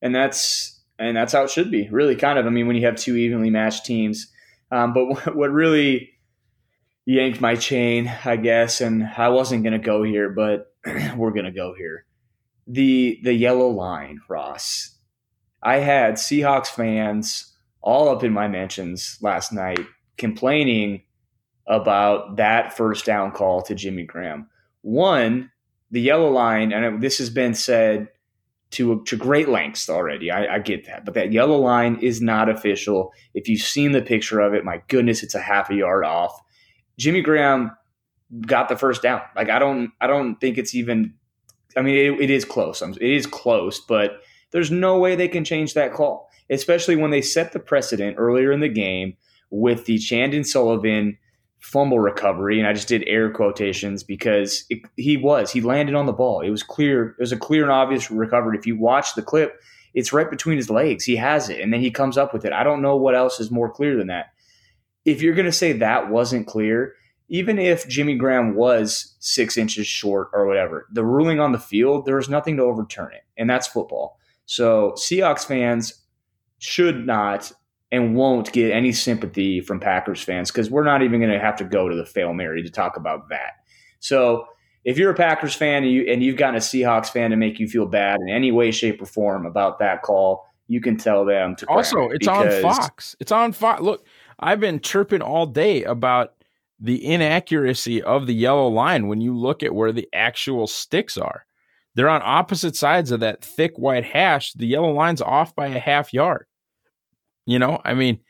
And 0.00 0.14
that's 0.14 0.81
and 1.02 1.16
that's 1.16 1.32
how 1.32 1.42
it 1.42 1.50
should 1.50 1.70
be, 1.70 1.88
really. 1.90 2.16
Kind 2.16 2.38
of. 2.38 2.46
I 2.46 2.50
mean, 2.50 2.66
when 2.66 2.76
you 2.76 2.86
have 2.86 2.96
two 2.96 3.16
evenly 3.16 3.50
matched 3.50 3.84
teams, 3.84 4.28
um, 4.70 4.92
but 4.94 5.34
what 5.34 5.50
really 5.50 6.10
yanked 7.04 7.40
my 7.40 7.56
chain, 7.56 8.12
I 8.24 8.36
guess, 8.36 8.80
and 8.80 9.04
I 9.16 9.28
wasn't 9.28 9.64
going 9.64 9.72
to 9.72 9.78
go 9.78 10.02
here, 10.02 10.30
but 10.30 10.72
we're 11.16 11.32
going 11.32 11.44
to 11.44 11.50
go 11.50 11.74
here. 11.76 12.06
The 12.66 13.20
the 13.22 13.34
yellow 13.34 13.68
line, 13.68 14.20
Ross. 14.28 14.96
I 15.62 15.76
had 15.76 16.14
Seahawks 16.14 16.68
fans 16.68 17.52
all 17.80 18.08
up 18.08 18.24
in 18.24 18.32
my 18.32 18.48
mentions 18.48 19.18
last 19.20 19.52
night 19.52 19.80
complaining 20.16 21.02
about 21.66 22.36
that 22.36 22.76
first 22.76 23.04
down 23.04 23.32
call 23.32 23.62
to 23.62 23.74
Jimmy 23.74 24.04
Graham. 24.04 24.48
One, 24.82 25.50
the 25.90 26.00
yellow 26.00 26.30
line, 26.30 26.72
and 26.72 27.02
this 27.02 27.18
has 27.18 27.30
been 27.30 27.54
said 27.54 28.08
to 28.72 29.02
to 29.04 29.16
great 29.16 29.48
lengths 29.48 29.88
already. 29.88 30.30
I, 30.30 30.56
I, 30.56 30.58
get 30.58 30.86
that, 30.86 31.04
but 31.04 31.14
that 31.14 31.32
yellow 31.32 31.58
line 31.58 31.98
is 32.00 32.20
not 32.20 32.48
official. 32.48 33.12
If 33.34 33.48
you've 33.48 33.60
seen 33.60 33.92
the 33.92 34.02
picture 34.02 34.40
of 34.40 34.54
it, 34.54 34.64
my 34.64 34.82
goodness, 34.88 35.22
it's 35.22 35.34
a 35.34 35.40
half 35.40 35.70
a 35.70 35.74
yard 35.74 36.04
off. 36.04 36.40
Jimmy 36.98 37.22
Graham 37.22 37.72
got 38.46 38.68
the 38.68 38.76
first 38.76 39.02
down. 39.02 39.22
Like 39.36 39.50
I 39.50 39.58
don't, 39.58 39.92
I 40.00 40.06
don't 40.06 40.40
think 40.40 40.58
it's 40.58 40.74
even. 40.74 41.14
I 41.76 41.80
mean, 41.80 41.96
it, 41.96 42.20
it 42.20 42.30
is 42.30 42.44
close. 42.44 42.82
It 42.82 43.00
is 43.00 43.26
close, 43.26 43.80
but 43.80 44.20
there's 44.50 44.70
no 44.70 44.98
way 44.98 45.14
they 45.14 45.28
can 45.28 45.44
change 45.44 45.74
that 45.74 45.94
call, 45.94 46.28
especially 46.50 46.96
when 46.96 47.10
they 47.10 47.22
set 47.22 47.52
the 47.52 47.60
precedent 47.60 48.16
earlier 48.18 48.52
in 48.52 48.60
the 48.60 48.68
game 48.68 49.16
with 49.50 49.86
the 49.86 49.98
Chandon 49.98 50.44
Sullivan 50.44 51.18
fumble 51.62 52.00
recovery, 52.00 52.58
and 52.58 52.68
I 52.68 52.72
just 52.72 52.88
did 52.88 53.04
air 53.06 53.30
quotations 53.30 54.02
because 54.02 54.64
it, 54.68 54.80
he 54.96 55.16
was 55.16 55.50
he 55.50 55.60
landed 55.60 55.94
on 55.94 56.06
the 56.06 56.12
ball. 56.12 56.40
It 56.40 56.50
was 56.50 56.62
clear. 56.62 57.10
It 57.10 57.20
was 57.20 57.32
a 57.32 57.36
clear 57.36 57.62
and 57.62 57.72
obvious 57.72 58.10
recovery. 58.10 58.58
If 58.58 58.66
you 58.66 58.76
watch 58.76 59.14
the 59.14 59.22
clip, 59.22 59.60
it's 59.94 60.12
right 60.12 60.28
between 60.28 60.56
his 60.56 60.70
legs. 60.70 61.04
He 61.04 61.16
has 61.16 61.48
it, 61.48 61.60
and 61.60 61.72
then 61.72 61.80
he 61.80 61.90
comes 61.90 62.18
up 62.18 62.32
with 62.32 62.44
it. 62.44 62.52
I 62.52 62.64
don't 62.64 62.82
know 62.82 62.96
what 62.96 63.14
else 63.14 63.40
is 63.40 63.50
more 63.50 63.70
clear 63.70 63.96
than 63.96 64.08
that. 64.08 64.32
If 65.04 65.22
you're 65.22 65.34
going 65.34 65.46
to 65.46 65.52
say 65.52 65.72
that 65.72 66.10
wasn't 66.10 66.46
clear, 66.46 66.94
even 67.28 67.58
if 67.58 67.88
Jimmy 67.88 68.16
Graham 68.16 68.54
was 68.54 69.16
six 69.20 69.56
inches 69.56 69.86
short 69.86 70.28
or 70.32 70.46
whatever, 70.46 70.86
the 70.92 71.04
ruling 71.04 71.40
on 71.40 71.52
the 71.52 71.58
field 71.58 72.04
there 72.04 72.16
was 72.16 72.28
nothing 72.28 72.56
to 72.56 72.64
overturn 72.64 73.12
it, 73.12 73.22
and 73.36 73.48
that's 73.48 73.68
football. 73.68 74.18
So 74.46 74.92
Seahawks 74.96 75.46
fans 75.46 75.94
should 76.58 77.06
not 77.06 77.52
and 77.92 78.16
won't 78.16 78.50
get 78.52 78.72
any 78.72 78.90
sympathy 78.90 79.60
from 79.60 79.78
Packers 79.78 80.22
fans 80.22 80.50
because 80.50 80.70
we're 80.70 80.82
not 80.82 81.02
even 81.02 81.20
going 81.20 81.30
to 81.30 81.38
have 81.38 81.56
to 81.56 81.64
go 81.64 81.88
to 81.88 81.94
the 81.94 82.06
fail 82.06 82.32
Mary 82.32 82.62
to 82.62 82.70
talk 82.70 82.96
about 82.96 83.28
that. 83.28 83.52
So 84.00 84.46
if 84.84 84.96
you're 84.98 85.10
a 85.10 85.14
Packers 85.14 85.54
fan 85.54 85.84
and, 85.84 85.92
you, 85.92 86.10
and 86.10 86.22
you've 86.22 86.38
gotten 86.38 86.56
a 86.56 86.58
Seahawks 86.58 87.10
fan 87.10 87.30
to 87.30 87.36
make 87.36 87.60
you 87.60 87.68
feel 87.68 87.86
bad 87.86 88.18
in 88.20 88.34
any 88.34 88.50
way, 88.50 88.70
shape, 88.70 89.00
or 89.00 89.06
form 89.06 89.44
about 89.44 89.78
that 89.80 90.02
call, 90.02 90.44
you 90.68 90.80
can 90.80 90.96
tell 90.96 91.26
them 91.26 91.54
to. 91.56 91.66
Also, 91.66 92.08
it's 92.08 92.26
on 92.26 92.50
Fox. 92.62 93.14
It's 93.20 93.30
on 93.30 93.52
Fox. 93.52 93.82
Look, 93.82 94.06
I've 94.40 94.58
been 94.58 94.80
chirping 94.80 95.20
all 95.20 95.44
day 95.44 95.84
about 95.84 96.32
the 96.80 97.04
inaccuracy 97.04 98.02
of 98.02 98.26
the 98.26 98.34
yellow 98.34 98.68
line 98.68 99.06
when 99.06 99.20
you 99.20 99.36
look 99.36 99.62
at 99.62 99.74
where 99.74 99.92
the 99.92 100.08
actual 100.14 100.66
sticks 100.66 101.18
are. 101.18 101.44
They're 101.94 102.08
on 102.08 102.22
opposite 102.24 102.74
sides 102.74 103.10
of 103.10 103.20
that 103.20 103.44
thick 103.44 103.76
white 103.76 104.04
hash. 104.04 104.54
The 104.54 104.66
yellow 104.66 104.92
line's 104.92 105.20
off 105.20 105.54
by 105.54 105.66
a 105.66 105.78
half 105.78 106.14
yard. 106.14 106.46
You 107.46 107.58
know, 107.58 107.80
I 107.84 107.94
mean, 107.94 108.20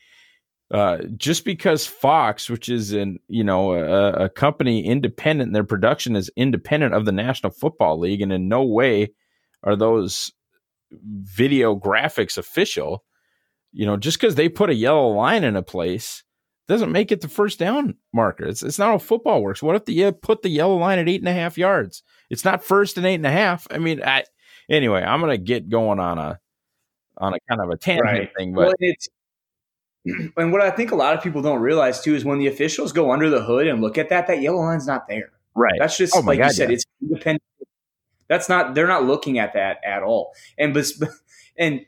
uh, 0.72 0.98
just 1.16 1.44
because 1.44 1.86
Fox, 1.86 2.48
which 2.48 2.68
is 2.68 2.92
an 2.92 3.18
you 3.28 3.44
know 3.44 3.74
a, 3.74 4.24
a, 4.24 4.28
company 4.30 4.86
independent, 4.86 5.52
their 5.52 5.64
production 5.64 6.16
is 6.16 6.30
independent 6.34 6.94
of 6.94 7.04
the 7.04 7.12
National 7.12 7.52
Football 7.52 7.98
League, 7.98 8.22
and 8.22 8.32
in 8.32 8.48
no 8.48 8.62
way 8.64 9.12
are 9.62 9.76
those 9.76 10.32
video 10.90 11.76
graphics 11.76 12.38
official. 12.38 13.04
You 13.72 13.84
know, 13.84 13.98
just 13.98 14.18
because 14.18 14.34
they 14.34 14.48
put 14.48 14.70
a 14.70 14.74
yellow 14.74 15.08
line 15.08 15.44
in 15.44 15.56
a 15.56 15.62
place 15.62 16.24
doesn't 16.68 16.92
make 16.92 17.12
it 17.12 17.20
the 17.20 17.28
first 17.28 17.58
down 17.58 17.96
marker. 18.14 18.44
It's 18.44 18.62
it's 18.62 18.78
not 18.78 18.88
how 18.88 18.98
football 18.98 19.42
works. 19.42 19.62
What 19.62 19.76
if 19.76 19.84
the 19.84 19.92
you 19.92 20.10
put 20.10 20.40
the 20.40 20.48
yellow 20.48 20.76
line 20.78 20.98
at 20.98 21.08
eight 21.08 21.20
and 21.20 21.28
a 21.28 21.34
half 21.34 21.58
yards? 21.58 22.02
It's 22.30 22.46
not 22.46 22.64
first 22.64 22.96
and 22.96 23.04
eight 23.04 23.16
and 23.16 23.26
a 23.26 23.30
half. 23.30 23.66
I 23.70 23.76
mean, 23.76 24.02
I 24.02 24.24
anyway, 24.70 25.02
I'm 25.02 25.20
gonna 25.20 25.36
get 25.36 25.68
going 25.68 26.00
on 26.00 26.18
a 26.18 26.38
on 27.18 27.34
a 27.34 27.38
kind 27.48 27.60
of 27.60 27.70
a 27.70 27.76
tangent 27.76 28.06
right. 28.06 28.30
thing, 28.36 28.54
but 28.54 28.66
well, 28.66 28.74
it's 28.78 29.08
and 30.36 30.52
what 30.52 30.60
I 30.60 30.70
think 30.70 30.90
a 30.90 30.96
lot 30.96 31.16
of 31.16 31.22
people 31.22 31.42
don't 31.42 31.60
realize 31.60 32.00
too 32.00 32.14
is 32.14 32.24
when 32.24 32.38
the 32.38 32.48
officials 32.48 32.92
go 32.92 33.12
under 33.12 33.30
the 33.30 33.42
hood 33.42 33.66
and 33.66 33.80
look 33.80 33.98
at 33.98 34.08
that, 34.08 34.26
that 34.26 34.40
yellow 34.40 34.58
line's 34.58 34.86
not 34.86 35.08
there. 35.08 35.30
Right. 35.54 35.74
That's 35.78 35.96
just 35.96 36.16
oh 36.16 36.20
like 36.20 36.38
God, 36.38 36.46
you 36.46 36.52
said, 36.52 36.70
yeah. 36.70 36.74
it's 36.74 36.84
independent. 37.00 37.42
That's 38.28 38.48
not. 38.48 38.74
They're 38.74 38.88
not 38.88 39.04
looking 39.04 39.38
at 39.38 39.52
that 39.54 39.78
at 39.84 40.02
all. 40.02 40.32
And 40.58 40.72
but 40.72 40.86
and 41.58 41.84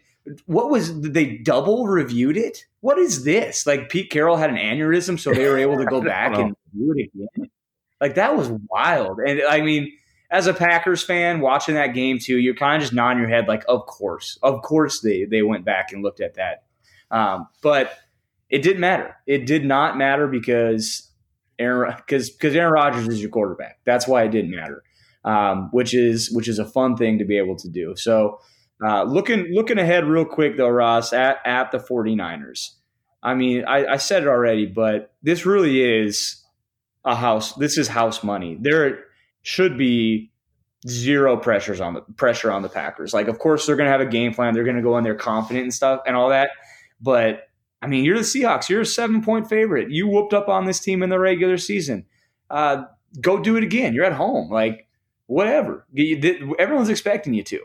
what 0.47 0.71
was 0.71 1.01
they 1.01 1.39
double 1.39 1.87
reviewed 1.87 2.37
it? 2.37 2.65
What 2.81 2.99
is 2.99 3.25
this? 3.25 3.67
Like 3.67 3.89
Pete 3.89 4.11
Carroll 4.11 4.37
had 4.37 4.51
an 4.51 4.57
aneurysm, 4.57 5.19
so 5.19 5.33
they 5.33 5.49
were 5.49 5.59
able 5.59 5.79
to 5.79 5.87
go 5.87 6.01
back 6.05 6.37
and 6.37 6.55
do 6.77 6.95
it 6.97 7.11
again. 7.15 7.51
Like 8.01 8.17
that 8.17 8.37
was 8.37 8.51
wild. 8.69 9.21
And 9.21 9.43
I 9.43 9.63
mean, 9.63 9.93
as 10.31 10.47
a 10.47 10.55
Packers 10.55 11.03
fan 11.03 11.41
watching 11.41 11.75
that 11.75 11.89
game 11.89 12.19
too, 12.19 12.39
you're 12.39 12.55
kind 12.55 12.77
of 12.77 12.83
just 12.83 12.93
nodding 12.93 13.21
your 13.21 13.29
head, 13.29 13.47
like, 13.47 13.65
of 13.69 13.87
course, 13.87 14.39
of 14.43 14.63
course 14.63 15.01
they 15.01 15.25
they 15.25 15.43
went 15.43 15.65
back 15.65 15.93
and 15.93 16.03
looked 16.03 16.21
at 16.21 16.35
that. 16.35 16.65
Um, 17.11 17.49
but 17.63 17.97
it 18.51 18.63
didn't 18.63 18.81
matter. 18.81 19.17
It 19.27 19.47
did 19.47 19.65
not 19.65 19.97
matter 19.97 20.27
because 20.27 21.11
Aaron 21.59 21.95
because 21.97 22.31
because 22.31 22.55
Aaron 22.55 22.73
Rodgers 22.73 23.09
is 23.09 23.21
your 23.21 23.31
quarterback. 23.31 23.79
That's 23.85 24.07
why 24.07 24.25
it 24.25 24.31
didn't 24.31 24.51
matter. 24.51 24.83
Um, 25.25 25.69
which 25.73 25.95
is 25.95 26.31
which 26.33 26.49
is 26.49 26.59
a 26.59 26.65
fun 26.65 26.97
thing 26.97 27.19
to 27.19 27.25
be 27.25 27.39
able 27.39 27.57
to 27.57 27.69
do. 27.69 27.95
So 27.97 28.41
uh, 28.85 29.05
looking 29.05 29.49
looking 29.53 29.79
ahead 29.79 30.05
real 30.05 30.25
quick 30.25 30.57
though, 30.57 30.69
Ross, 30.69 31.13
at, 31.13 31.39
at 31.45 31.71
the 31.71 31.79
49ers. 31.79 32.71
I 33.23 33.35
mean, 33.35 33.65
I, 33.67 33.87
I 33.87 33.97
said 33.97 34.25
it 34.25 34.29
already, 34.29 34.67
but 34.67 35.15
this 35.23 35.47
really 35.47 35.83
is 35.83 36.45
a 37.05 37.15
house. 37.15 37.55
This 37.55 37.79
is 37.79 37.89
house 37.89 38.23
money. 38.23 38.59
There 38.61 39.05
should 39.45 39.79
be 39.79 40.33
zero 40.89 41.37
pressures 41.37 41.81
on 41.81 41.95
the 41.95 42.01
pressure 42.17 42.51
on 42.51 42.63
the 42.63 42.69
Packers. 42.69 43.15
Like, 43.15 43.29
of 43.29 43.39
course, 43.39 43.65
they're 43.65 43.77
going 43.77 43.87
to 43.87 43.93
have 43.93 44.01
a 44.01 44.07
game 44.07 44.35
plan. 44.35 44.53
They're 44.53 44.65
going 44.65 44.77
to 44.77 44.83
go 44.83 44.99
in 44.99 45.05
there 45.05 45.15
confident 45.15 45.63
and 45.63 45.73
stuff 45.73 46.01
and 46.07 46.17
all 46.17 46.31
that. 46.31 46.51
But 47.01 47.49
I 47.81 47.87
mean, 47.87 48.05
you're 48.05 48.19
the 48.19 48.23
Seahawks. 48.23 48.69
You're 48.69 48.81
a 48.81 48.87
seven 48.87 49.23
point 49.23 49.49
favorite. 49.49 49.91
You 49.91 50.09
whooped 50.09 50.35
up 50.35 50.49
on 50.49 50.65
this 50.65 50.81
team 50.81 51.05
in 51.05 51.11
the 51.11 51.21
regular 51.21 51.59
season. 51.59 52.07
Uh, 52.51 52.87
go 53.21 53.39
do 53.39 53.55
it 53.55 53.63
again. 53.63 53.95
You're 53.95 54.05
at 54.05 54.15
home. 54.15 54.51
Like, 54.51 54.89
whatever. 55.27 55.87
Everyone's 55.97 56.89
expecting 56.89 57.33
you 57.35 57.45
to 57.45 57.61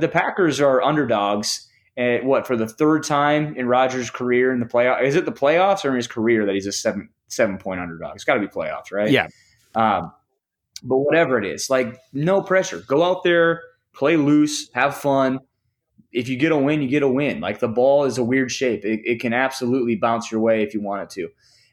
the 0.00 0.08
Packers 0.08 0.60
are 0.60 0.82
underdogs. 0.82 1.68
At 1.96 2.24
what 2.24 2.44
for 2.44 2.56
the 2.56 2.66
third 2.66 3.04
time 3.04 3.54
in 3.54 3.68
Rodgers' 3.68 4.10
career 4.10 4.52
in 4.52 4.58
the 4.58 4.66
playoff? 4.66 5.04
Is 5.04 5.14
it 5.14 5.26
the 5.26 5.32
playoffs 5.32 5.84
or 5.84 5.90
in 5.90 5.94
his 5.94 6.08
career 6.08 6.44
that 6.44 6.52
he's 6.52 6.66
a 6.66 6.72
seven 6.72 7.08
seven 7.28 7.56
point 7.56 7.80
underdog? 7.80 8.16
It's 8.16 8.24
got 8.24 8.34
to 8.34 8.40
be 8.40 8.48
playoffs, 8.48 8.90
right? 8.90 9.08
Yeah. 9.08 9.28
Um, 9.76 10.12
but 10.84 10.98
whatever 10.98 11.38
it 11.38 11.46
is, 11.46 11.68
like 11.70 11.98
no 12.12 12.42
pressure. 12.42 12.82
Go 12.86 13.02
out 13.02 13.24
there, 13.24 13.62
play 13.94 14.16
loose, 14.16 14.70
have 14.74 14.96
fun. 14.96 15.40
If 16.12 16.28
you 16.28 16.36
get 16.36 16.52
a 16.52 16.56
win, 16.56 16.82
you 16.82 16.88
get 16.88 17.02
a 17.02 17.08
win. 17.08 17.40
Like 17.40 17.58
the 17.58 17.68
ball 17.68 18.04
is 18.04 18.18
a 18.18 18.24
weird 18.24 18.52
shape; 18.52 18.84
it, 18.84 19.00
it 19.04 19.20
can 19.20 19.32
absolutely 19.32 19.96
bounce 19.96 20.30
your 20.30 20.40
way 20.40 20.62
if 20.62 20.74
you 20.74 20.80
want 20.80 21.02
it 21.02 21.10
to. 21.10 21.28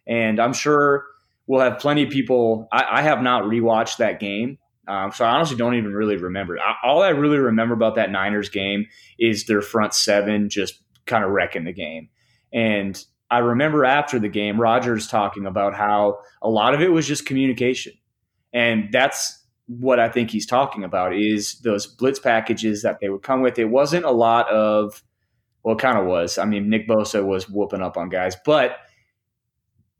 And 0.07 0.39
I'm 0.39 0.53
sure 0.53 1.05
we'll 1.45 1.61
have 1.61 1.77
plenty 1.79 2.03
of 2.03 2.09
people. 2.09 2.67
I, 2.71 2.85
I 2.89 3.01
have 3.03 3.21
not 3.21 3.43
rewatched 3.43 3.97
that 3.97 4.19
game, 4.19 4.57
um, 4.87 5.11
so 5.11 5.25
I 5.25 5.31
honestly 5.31 5.57
don't 5.57 5.75
even 5.75 5.93
really 5.93 6.17
remember. 6.17 6.57
I, 6.57 6.75
all 6.83 7.03
I 7.03 7.09
really 7.09 7.37
remember 7.37 7.73
about 7.73 7.95
that 7.95 8.11
Niners 8.11 8.49
game 8.49 8.87
is 9.19 9.45
their 9.45 9.61
front 9.61 9.93
seven 9.93 10.49
just 10.49 10.81
kind 11.05 11.23
of 11.23 11.31
wrecking 11.31 11.65
the 11.65 11.73
game. 11.73 12.09
And 12.53 13.03
I 13.29 13.39
remember 13.39 13.85
after 13.85 14.19
the 14.19 14.27
game, 14.27 14.59
Rodgers 14.59 15.07
talking 15.07 15.45
about 15.45 15.73
how 15.73 16.19
a 16.41 16.49
lot 16.49 16.73
of 16.73 16.81
it 16.81 16.91
was 16.91 17.07
just 17.07 17.25
communication. 17.25 17.93
And 18.53 18.89
that's 18.91 19.45
what 19.67 19.99
I 19.99 20.09
think 20.09 20.31
he's 20.31 20.45
talking 20.45 20.83
about 20.83 21.15
is 21.15 21.59
those 21.59 21.87
blitz 21.87 22.19
packages 22.19 22.81
that 22.81 22.99
they 22.99 23.09
would 23.09 23.23
come 23.23 23.41
with. 23.41 23.57
It 23.57 23.65
wasn't 23.65 24.05
a 24.05 24.11
lot 24.11 24.49
of, 24.49 25.03
well, 25.63 25.75
it 25.75 25.81
kind 25.81 25.97
of 25.97 26.05
was. 26.05 26.37
I 26.37 26.45
mean, 26.45 26.69
Nick 26.69 26.87
Bosa 26.87 27.25
was 27.25 27.49
whooping 27.49 27.81
up 27.81 27.97
on 27.97 28.09
guys, 28.09 28.35
but 28.45 28.77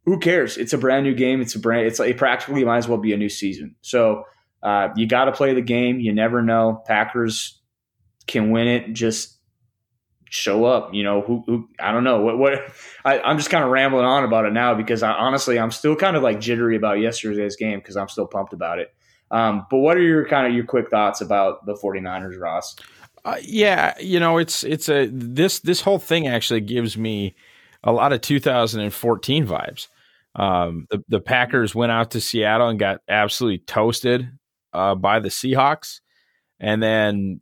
who 0.05 0.19
cares? 0.19 0.57
It's 0.57 0.73
a 0.73 0.77
brand 0.77 1.05
new 1.05 1.13
game. 1.13 1.41
It's 1.41 1.55
a 1.55 1.59
brand. 1.59 1.87
It's 1.87 1.99
like 1.99 2.09
it 2.09 2.17
practically 2.17 2.65
might 2.65 2.79
as 2.79 2.87
well 2.87 2.97
be 2.97 3.13
a 3.13 3.17
new 3.17 3.29
season. 3.29 3.75
So 3.81 4.23
uh, 4.63 4.89
you 4.95 5.07
got 5.07 5.25
to 5.25 5.31
play 5.31 5.53
the 5.53 5.61
game. 5.61 5.99
You 5.99 6.11
never 6.13 6.41
know. 6.41 6.81
Packers 6.85 7.61
can 8.27 8.51
win 8.51 8.67
it. 8.67 8.93
Just 8.93 9.37
show 10.31 10.63
up. 10.63 10.93
You 10.93 11.03
know 11.03 11.21
who? 11.21 11.43
who 11.45 11.69
I 11.77 11.91
don't 11.91 12.05
know 12.05 12.21
what. 12.21 12.37
What 12.37 12.73
I, 13.05 13.29
am 13.29 13.37
just 13.37 13.49
kind 13.49 13.63
of 13.63 13.69
rambling 13.69 14.05
on 14.05 14.23
about 14.23 14.45
it 14.45 14.53
now 14.53 14.73
because 14.73 15.03
I, 15.03 15.11
honestly 15.11 15.59
I'm 15.59 15.71
still 15.71 15.95
kind 15.95 16.15
of 16.15 16.23
like 16.23 16.39
jittery 16.39 16.77
about 16.77 16.99
yesterday's 16.99 17.57
game 17.57 17.79
because 17.79 17.97
I'm 17.97 18.07
still 18.07 18.25
pumped 18.25 18.53
about 18.53 18.79
it. 18.79 18.93
Um, 19.29 19.67
but 19.69 19.77
what 19.77 19.97
are 19.97 20.01
your 20.01 20.25
kind 20.25 20.47
of 20.47 20.53
your 20.53 20.65
quick 20.65 20.89
thoughts 20.89 21.21
about 21.21 21.65
the 21.65 21.73
49ers, 21.73 22.39
Ross? 22.39 22.75
Uh, 23.23 23.37
yeah, 23.41 23.93
you 23.99 24.19
know 24.19 24.37
it's 24.37 24.63
it's 24.63 24.89
a 24.89 25.07
this 25.07 25.59
this 25.59 25.81
whole 25.81 25.99
thing 25.99 26.27
actually 26.27 26.61
gives 26.61 26.97
me 26.97 27.35
a 27.83 27.91
lot 27.91 28.13
of 28.13 28.21
2014 28.21 29.45
vibes. 29.45 29.87
Um, 30.33 30.87
the 30.89 31.03
the 31.09 31.19
Packers 31.19 31.75
went 31.75 31.91
out 31.91 32.11
to 32.11 32.21
Seattle 32.21 32.69
and 32.69 32.79
got 32.79 33.01
absolutely 33.09 33.59
toasted 33.59 34.29
uh, 34.71 34.95
by 34.95 35.19
the 35.19 35.29
Seahawks, 35.29 35.99
and 36.57 36.81
then 36.81 37.41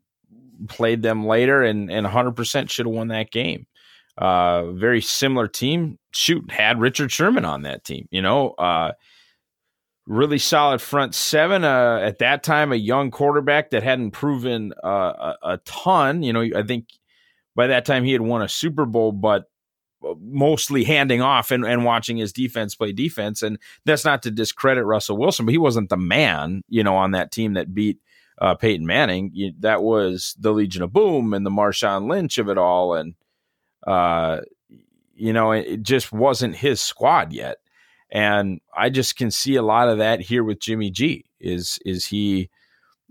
played 0.68 1.02
them 1.02 1.26
later, 1.26 1.62
and 1.62 1.92
and 1.92 2.06
100% 2.06 2.70
should 2.70 2.86
have 2.86 2.94
won 2.94 3.10
that 3.10 3.32
game. 3.32 3.66
Uh, 4.18 4.72
very 4.72 5.02
similar 5.02 5.48
team. 5.48 5.98
Shoot, 6.12 6.52
had 6.52 6.82
Richard 6.82 7.12
Sherman 7.12 7.46
on 7.46 7.62
that 7.64 7.86
team. 7.86 8.08
You 8.12 8.22
know, 8.22 8.52
uh, 8.52 8.92
really 10.06 10.40
solid 10.40 10.82
front 10.82 11.16
seven. 11.16 11.64
Uh, 11.64 12.00
at 12.04 12.20
that 12.20 12.44
time, 12.44 12.74
a 12.74 12.78
young 12.78 13.12
quarterback 13.12 13.70
that 13.70 13.84
hadn't 13.84 14.12
proven 14.12 14.74
uh, 14.84 14.88
a, 14.88 15.36
a 15.44 15.58
ton. 15.66 16.24
You 16.24 16.34
know, 16.34 16.42
I 16.56 16.64
think 16.64 16.88
by 17.56 17.68
that 17.68 17.86
time 17.86 18.04
he 18.04 18.12
had 18.12 18.22
won 18.22 18.42
a 18.42 18.50
Super 18.50 18.86
Bowl, 18.86 19.12
but 19.12 19.46
mostly 20.22 20.84
handing 20.84 21.22
off 21.22 21.52
and, 21.52 21.66
and 21.66 21.84
watching 21.84 22.18
his 22.18 22.34
defense 22.34 22.76
play 22.76 22.92
defense. 22.92 23.42
And 23.42 23.58
that's 23.86 24.06
not 24.06 24.24
to 24.24 24.32
discredit 24.32 24.86
Russell 24.86 25.18
Wilson, 25.18 25.46
but 25.46 25.52
he 25.52 25.58
wasn't 25.58 25.90
the 25.90 25.98
man, 25.98 26.62
you 26.70 26.84
know, 26.84 26.96
on 26.96 27.12
that 27.12 27.32
team 27.32 27.54
that 27.54 27.74
beat 27.74 28.00
uh, 28.40 28.56
Peyton 28.56 28.86
Manning. 28.86 29.32
You, 29.34 29.54
that 29.60 29.84
was 29.84 30.36
the 30.40 30.52
Legion 30.52 30.84
of 30.84 30.94
Boom 30.94 31.34
and 31.34 31.46
the 31.46 31.52
Marshawn 31.52 32.10
Lynch 32.10 32.38
of 32.38 32.50
it 32.50 32.58
all. 32.58 32.94
And, 32.96 33.16
uh, 33.86 34.42
you 35.16 35.34
know, 35.34 35.52
it, 35.52 35.68
it 35.68 35.84
just 35.84 36.12
wasn't 36.12 36.56
his 36.56 36.82
squad 36.82 37.34
yet. 37.34 37.58
And 38.12 38.60
I 38.76 38.90
just 38.90 39.18
can 39.18 39.30
see 39.30 39.56
a 39.56 39.62
lot 39.62 39.90
of 39.90 40.00
that 40.00 40.22
here 40.22 40.44
with 40.44 40.60
Jimmy 40.60 40.90
G. 40.90 41.26
Is 41.40 41.80
is 41.86 42.08
he, 42.08 42.50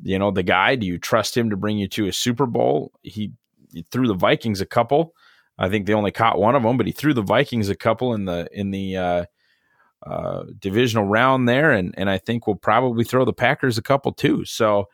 you 0.02 0.18
know, 0.18 0.30
the 0.30 0.42
guy? 0.42 0.74
Do 0.74 0.86
you 0.86 0.98
trust 0.98 1.36
him 1.36 1.50
to 1.50 1.56
bring 1.56 1.78
you 1.78 1.88
to 1.88 2.08
a 2.08 2.12
Super 2.12 2.46
Bowl? 2.46 2.92
He, 3.02 3.32
he 3.72 3.86
threw 3.90 4.08
the 4.08 4.14
Vikings 4.14 4.60
a 4.60 4.66
couple. 4.66 5.14
I 5.58 5.68
think 5.68 5.86
they 5.86 5.94
only 5.94 6.10
caught 6.10 6.38
one 6.38 6.54
of 6.54 6.62
them, 6.62 6.76
but 6.76 6.86
he 6.86 6.92
threw 6.92 7.14
the 7.14 7.22
Vikings 7.22 7.68
a 7.68 7.74
couple 7.76 8.14
in 8.14 8.24
the 8.24 8.48
in 8.52 8.70
the 8.70 8.96
uh, 8.96 9.24
uh, 10.04 10.44
divisional 10.58 11.04
round 11.04 11.48
there, 11.48 11.72
and 11.72 11.94
and 11.96 12.08
I 12.08 12.18
think 12.18 12.46
we'll 12.46 12.56
probably 12.56 13.04
throw 13.04 13.24
the 13.24 13.32
Packers 13.32 13.78
a 13.78 13.82
couple 13.82 14.12
too. 14.12 14.44
So 14.44 14.88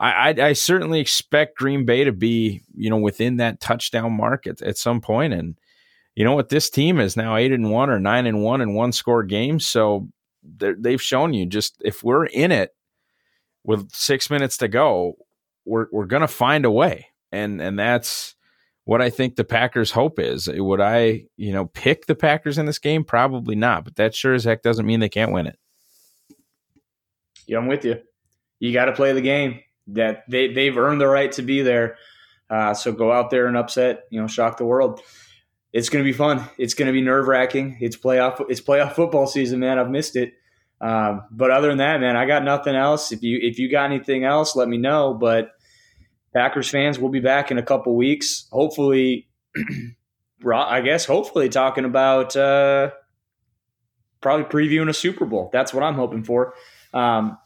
I, 0.00 0.30
I, 0.30 0.48
I 0.48 0.52
certainly 0.54 0.98
expect 0.98 1.58
Green 1.58 1.84
Bay 1.84 2.04
to 2.04 2.12
be 2.12 2.62
you 2.74 2.90
know 2.90 2.96
within 2.96 3.36
that 3.36 3.60
touchdown 3.60 4.12
mark 4.12 4.46
at, 4.46 4.62
at 4.62 4.78
some 4.78 5.00
point, 5.00 5.34
and 5.34 5.56
you 6.16 6.24
know 6.24 6.34
what 6.34 6.48
this 6.48 6.70
team 6.70 6.98
is 6.98 7.16
now 7.16 7.36
eight 7.36 7.52
and 7.52 7.70
one 7.70 7.90
or 7.90 8.00
nine 8.00 8.26
and 8.26 8.42
one 8.42 8.60
in 8.60 8.74
one 8.74 8.92
score 8.92 9.22
games, 9.22 9.66
so 9.66 10.08
they've 10.42 11.02
shown 11.02 11.34
you 11.34 11.46
just 11.46 11.76
if 11.84 12.02
we're 12.02 12.26
in 12.26 12.50
it 12.50 12.74
with 13.62 13.92
six 13.92 14.30
minutes 14.30 14.56
to 14.56 14.68
go, 14.68 15.14
we're 15.64 15.86
we're 15.92 16.06
gonna 16.06 16.26
find 16.26 16.64
a 16.64 16.70
way, 16.70 17.08
and 17.30 17.60
and 17.60 17.78
that's 17.78 18.34
what 18.84 19.02
I 19.02 19.10
think 19.10 19.36
the 19.36 19.44
Packers' 19.44 19.92
hope 19.92 20.18
is. 20.18 20.48
Would 20.48 20.80
I, 20.80 21.26
you 21.36 21.52
know, 21.52 21.66
pick 21.66 22.06
the 22.06 22.14
Packers 22.14 22.58
in 22.58 22.66
this 22.66 22.78
game? 22.78 23.04
Probably 23.04 23.54
not, 23.54 23.84
but 23.84 23.96
that 23.96 24.14
sure 24.14 24.34
as 24.34 24.44
heck 24.44 24.62
doesn't 24.62 24.86
mean 24.86 24.98
they 24.98 25.08
can't 25.08 25.30
win 25.30 25.46
it. 25.46 25.58
Yeah, 27.46 27.58
I'm 27.58 27.66
with 27.66 27.84
you. 27.84 28.00
You 28.58 28.72
got 28.72 28.86
to 28.86 28.92
play 28.92 29.12
the 29.12 29.20
game. 29.20 29.60
That 29.92 30.24
they 30.28 30.52
they've 30.52 30.76
earned 30.76 31.00
the 31.00 31.08
right 31.08 31.32
to 31.32 31.42
be 31.42 31.62
there. 31.62 31.96
Uh, 32.48 32.74
so 32.74 32.92
go 32.92 33.12
out 33.12 33.30
there 33.30 33.46
and 33.46 33.56
upset, 33.56 34.04
you 34.10 34.20
know, 34.20 34.26
shock 34.26 34.56
the 34.56 34.64
world. 34.64 35.00
It's 35.72 35.88
going 35.88 36.04
to 36.04 36.08
be 36.08 36.16
fun. 36.16 36.44
It's 36.58 36.74
going 36.74 36.86
to 36.86 36.92
be 36.92 37.00
nerve 37.00 37.28
wracking. 37.28 37.78
It's 37.80 37.96
playoff. 37.96 38.44
It's 38.48 38.60
playoff 38.60 38.92
football 38.96 39.26
season, 39.26 39.60
man. 39.60 39.78
I've 39.78 39.90
missed 39.90 40.16
it. 40.16 40.34
Um, 40.80 41.22
but 41.30 41.50
other 41.50 41.68
than 41.68 41.78
that, 41.78 42.00
man, 42.00 42.16
I 42.16 42.26
got 42.26 42.42
nothing 42.42 42.74
else. 42.74 43.12
If 43.12 43.22
you 43.22 43.38
if 43.40 43.58
you 43.58 43.70
got 43.70 43.90
anything 43.90 44.24
else, 44.24 44.56
let 44.56 44.68
me 44.68 44.78
know. 44.78 45.14
But 45.14 45.50
Packers 46.34 46.68
fans, 46.68 46.98
we'll 46.98 47.10
be 47.10 47.20
back 47.20 47.50
in 47.50 47.58
a 47.58 47.62
couple 47.62 47.94
weeks. 47.96 48.48
Hopefully, 48.50 49.28
I 50.54 50.80
guess, 50.80 51.04
hopefully, 51.04 51.48
talking 51.48 51.84
about 51.84 52.34
uh, 52.34 52.90
probably 54.20 54.46
previewing 54.46 54.88
a 54.88 54.94
Super 54.94 55.26
Bowl. 55.26 55.50
That's 55.52 55.74
what 55.74 55.82
I'm 55.82 55.94
hoping 55.94 56.24
for. 56.24 56.54
Um, 56.94 57.38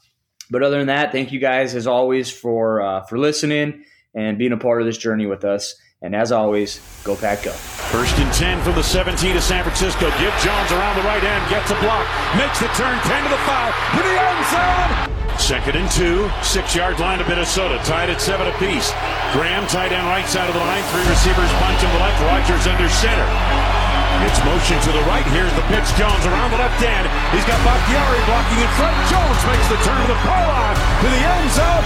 but 0.51 0.63
other 0.63 0.79
than 0.79 0.89
that, 0.89 1.13
thank 1.13 1.33
you 1.33 1.39
guys 1.41 1.75
as 1.75 1.87
always 1.87 2.31
for 2.31 2.83
uh, 2.83 3.03
for 3.05 3.19
listening 3.19 3.85
and 4.15 4.39
being 4.39 4.53
a 4.53 4.57
part 4.57 4.81
of 4.81 4.87
this 4.87 4.99
journey 4.99 5.27
with 5.27 5.45
us. 5.45 5.75
And 6.03 6.15
as 6.15 6.33
always, 6.33 6.81
go 7.03 7.17
Pack 7.17 7.45
Go. 7.45 7.53
First 7.53 8.19
and 8.19 8.31
10 8.35 8.63
from 8.63 8.75
the 8.75 8.83
17 8.83 9.35
to 9.35 9.41
San 9.41 9.65
Francisco. 9.65 10.11
Give 10.21 10.35
Jones 10.45 10.71
around 10.73 10.97
the 10.97 11.03
right 11.09 11.23
end, 11.23 11.49
gets 11.49 11.71
a 11.71 11.79
block, 11.81 12.05
makes 12.37 12.61
the 12.61 12.69
turn 12.77 12.99
10 13.01 13.25
to 13.25 13.31
the 13.31 13.41
5, 13.49 13.75
to 13.97 14.03
the 14.03 14.17
end 14.21 14.45
zone. 14.53 15.39
Second 15.39 15.77
and 15.77 15.91
two, 15.91 16.31
six 16.43 16.75
yard 16.77 16.99
line 17.01 17.19
to 17.19 17.29
Minnesota, 17.29 17.81
tied 17.85 18.09
at 18.09 18.21
seven 18.21 18.47
apiece. 18.47 18.93
Graham 19.33 19.67
tight 19.67 19.93
end 19.93 20.07
right 20.07 20.27
side 20.27 20.49
of 20.49 20.55
the 20.55 20.61
line, 20.61 20.83
three 20.93 21.09
receivers 21.09 21.51
bunch 21.59 21.81
to 21.81 21.87
the 21.87 21.99
left, 21.99 22.21
Rodgers 22.23 22.67
under 22.67 22.89
center. 22.89 23.84
It's 24.25 24.41
motion 24.41 24.81
to 24.81 24.91
the 24.91 25.05
right. 25.05 25.27
Here's 25.37 25.53
the 25.53 25.61
pitch. 25.69 25.85
Jones 26.01 26.25
around 26.25 26.51
the 26.51 26.57
left 26.57 26.81
end. 26.81 27.05
He's 27.37 27.45
got 27.45 27.61
Bakhtiari 27.61 28.21
blocking 28.25 28.57
in 28.57 28.71
front. 28.81 28.97
Jones 29.13 29.41
makes 29.45 29.69
the 29.69 29.77
turn 29.85 30.01
to 30.01 30.09
the 30.09 30.21
pylon 30.25 30.75
to 31.05 31.07
the 31.13 31.21
end 31.21 31.49
zone 31.53 31.85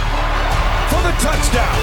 for 0.87 1.03
the 1.03 1.15
touchdown. 1.19 1.83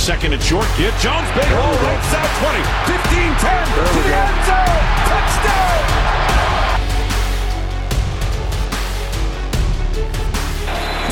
Second 0.00 0.32
and 0.32 0.42
short. 0.42 0.64
Get 0.80 0.96
Jones. 1.04 1.28
Big 1.36 1.44
hole. 1.52 1.76
Right 1.84 2.04
side 2.08 2.32
20. 2.40 2.64
15 2.88 3.36
10 3.36 3.68
to 3.68 4.00
the 4.00 4.16
end 4.16 4.38
zone. 4.48 4.80
Touchdown. 5.12 6.08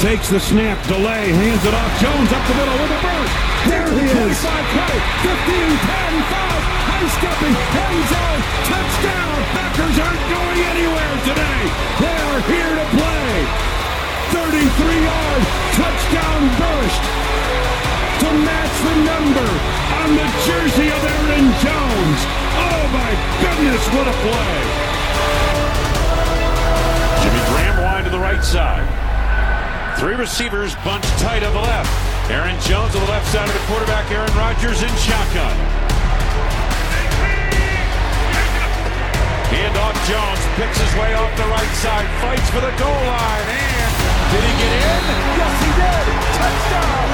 Takes 0.01 0.29
the 0.29 0.41
snap, 0.41 0.77
delay, 0.89 1.33
hands 1.33 1.65
it 1.65 1.75
off. 1.75 1.93
Jones 2.01 2.33
up 2.33 2.47
the 2.49 2.55
middle 2.55 2.79
with 2.81 2.97
a 2.97 3.01
burst. 3.05 3.33
There 3.69 3.89
he 3.93 4.05
is. 4.09 4.41
25 4.41 4.73
20, 4.73 5.01
15 5.21 5.77
10 5.85 6.23
5. 6.33 6.76
High 6.97 7.13
stepping, 7.13 7.53
end 7.53 8.03
zone, 8.09 8.41
touchdown. 8.73 9.37
Packers 9.53 9.97
aren't 10.01 10.25
going 10.33 10.61
anywhere 10.65 11.17
today. 11.29 11.61
They 12.01 12.17
are 12.25 12.41
here 12.49 12.73
to 12.73 12.87
play. 12.97 13.33
33 14.33 15.05
yard 15.05 15.43
touchdown 15.77 16.41
burst 16.57 17.03
to 18.25 18.29
match 18.49 18.77
the 18.81 18.97
number 19.13 19.49
on 19.93 20.09
the 20.17 20.29
jersey 20.49 20.89
of 20.89 21.01
Aaron 21.05 21.53
Jones. 21.61 22.19
Oh 22.65 22.83
my 22.89 23.13
goodness, 23.45 23.85
what 23.93 24.09
a 24.09 24.17
play! 24.25 24.57
Jimmy 27.21 27.43
Graham 27.53 27.77
wide 27.85 28.05
to 28.05 28.11
the 28.11 28.25
right 28.25 28.41
side. 28.41 28.89
Three 30.01 30.15
receivers 30.15 30.75
bunched 30.81 31.13
tight 31.21 31.45
on 31.45 31.53
the 31.53 31.61
left. 31.61 31.93
Aaron 32.33 32.59
Jones 32.65 32.97
on 32.97 33.05
the 33.05 33.13
left 33.13 33.29
side 33.29 33.47
of 33.47 33.53
the 33.53 33.67
quarterback. 33.69 34.11
Aaron 34.11 34.33
Rodgers 34.33 34.81
in 34.81 34.89
shotgun. 34.97 35.86
Handoff 39.47 39.95
Jones 40.11 40.43
picks 40.57 40.79
his 40.79 40.93
way 40.99 41.15
off 41.15 41.31
the 41.37 41.47
right 41.47 41.75
side, 41.79 42.07
fights 42.21 42.51
for 42.51 42.61
the 42.61 42.73
goal 42.79 42.91
line, 42.91 43.47
and 43.47 43.93
did 44.33 44.43
he 44.43 44.53
get 44.59 44.73
in? 44.75 45.03
Yes, 45.39 45.55
he 45.63 45.71
did. 45.79 46.05
Touchdown. 46.35 47.07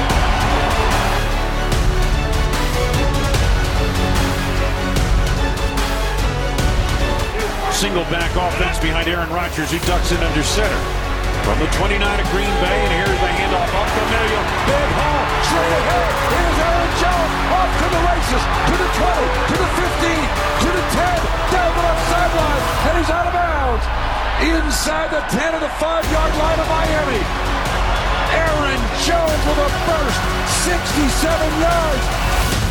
Single 7.71 8.05
back 8.05 8.35
offense 8.35 8.79
behind 8.79 9.07
Aaron 9.07 9.29
Rodgers, 9.29 9.71
who 9.71 9.79
ducks 9.85 10.11
in 10.11 10.17
under 10.17 10.43
center. 10.43 11.02
From 11.43 11.59
the 11.59 11.67
29 11.75 11.99
of 11.99 12.27
Green 12.31 12.55
Bay, 12.63 12.79
and 12.87 12.93
here's 13.03 13.19
the 13.19 13.31
handoff 13.35 13.67
up 13.75 13.89
the 13.91 14.05
middle. 14.15 14.43
Big 14.63 14.89
hole, 14.95 15.23
straight 15.43 15.75
ahead. 15.75 16.07
Here's 16.31 16.57
Aaron 16.63 16.91
Jones 17.03 17.33
off 17.51 17.71
to 17.83 17.87
the 17.91 18.01
races, 18.07 18.43
to 18.47 18.75
the 18.79 18.89
20, 18.95 19.27
to 19.51 19.55
the 19.59 19.69
15, 19.75 20.23
to 20.63 20.69
the 20.71 20.85
10, 20.87 21.19
down 21.51 21.71
the 21.75 21.83
left 21.83 22.03
sideline, 22.07 22.63
and 22.87 22.93
he's 22.95 23.11
out 23.11 23.27
of 23.27 23.35
bounds. 23.35 23.85
Inside 24.39 25.09
the 25.11 25.23
10 25.35 25.59
of 25.59 25.61
the 25.61 25.73
5-yard 25.83 26.33
line 26.39 26.59
of 26.63 26.67
Miami. 26.71 27.21
Aaron 28.39 28.81
Jones 29.03 29.43
with 29.43 29.67
a 29.67 29.71
first 29.83 30.19
67 30.63 31.59
yards. 31.59 32.62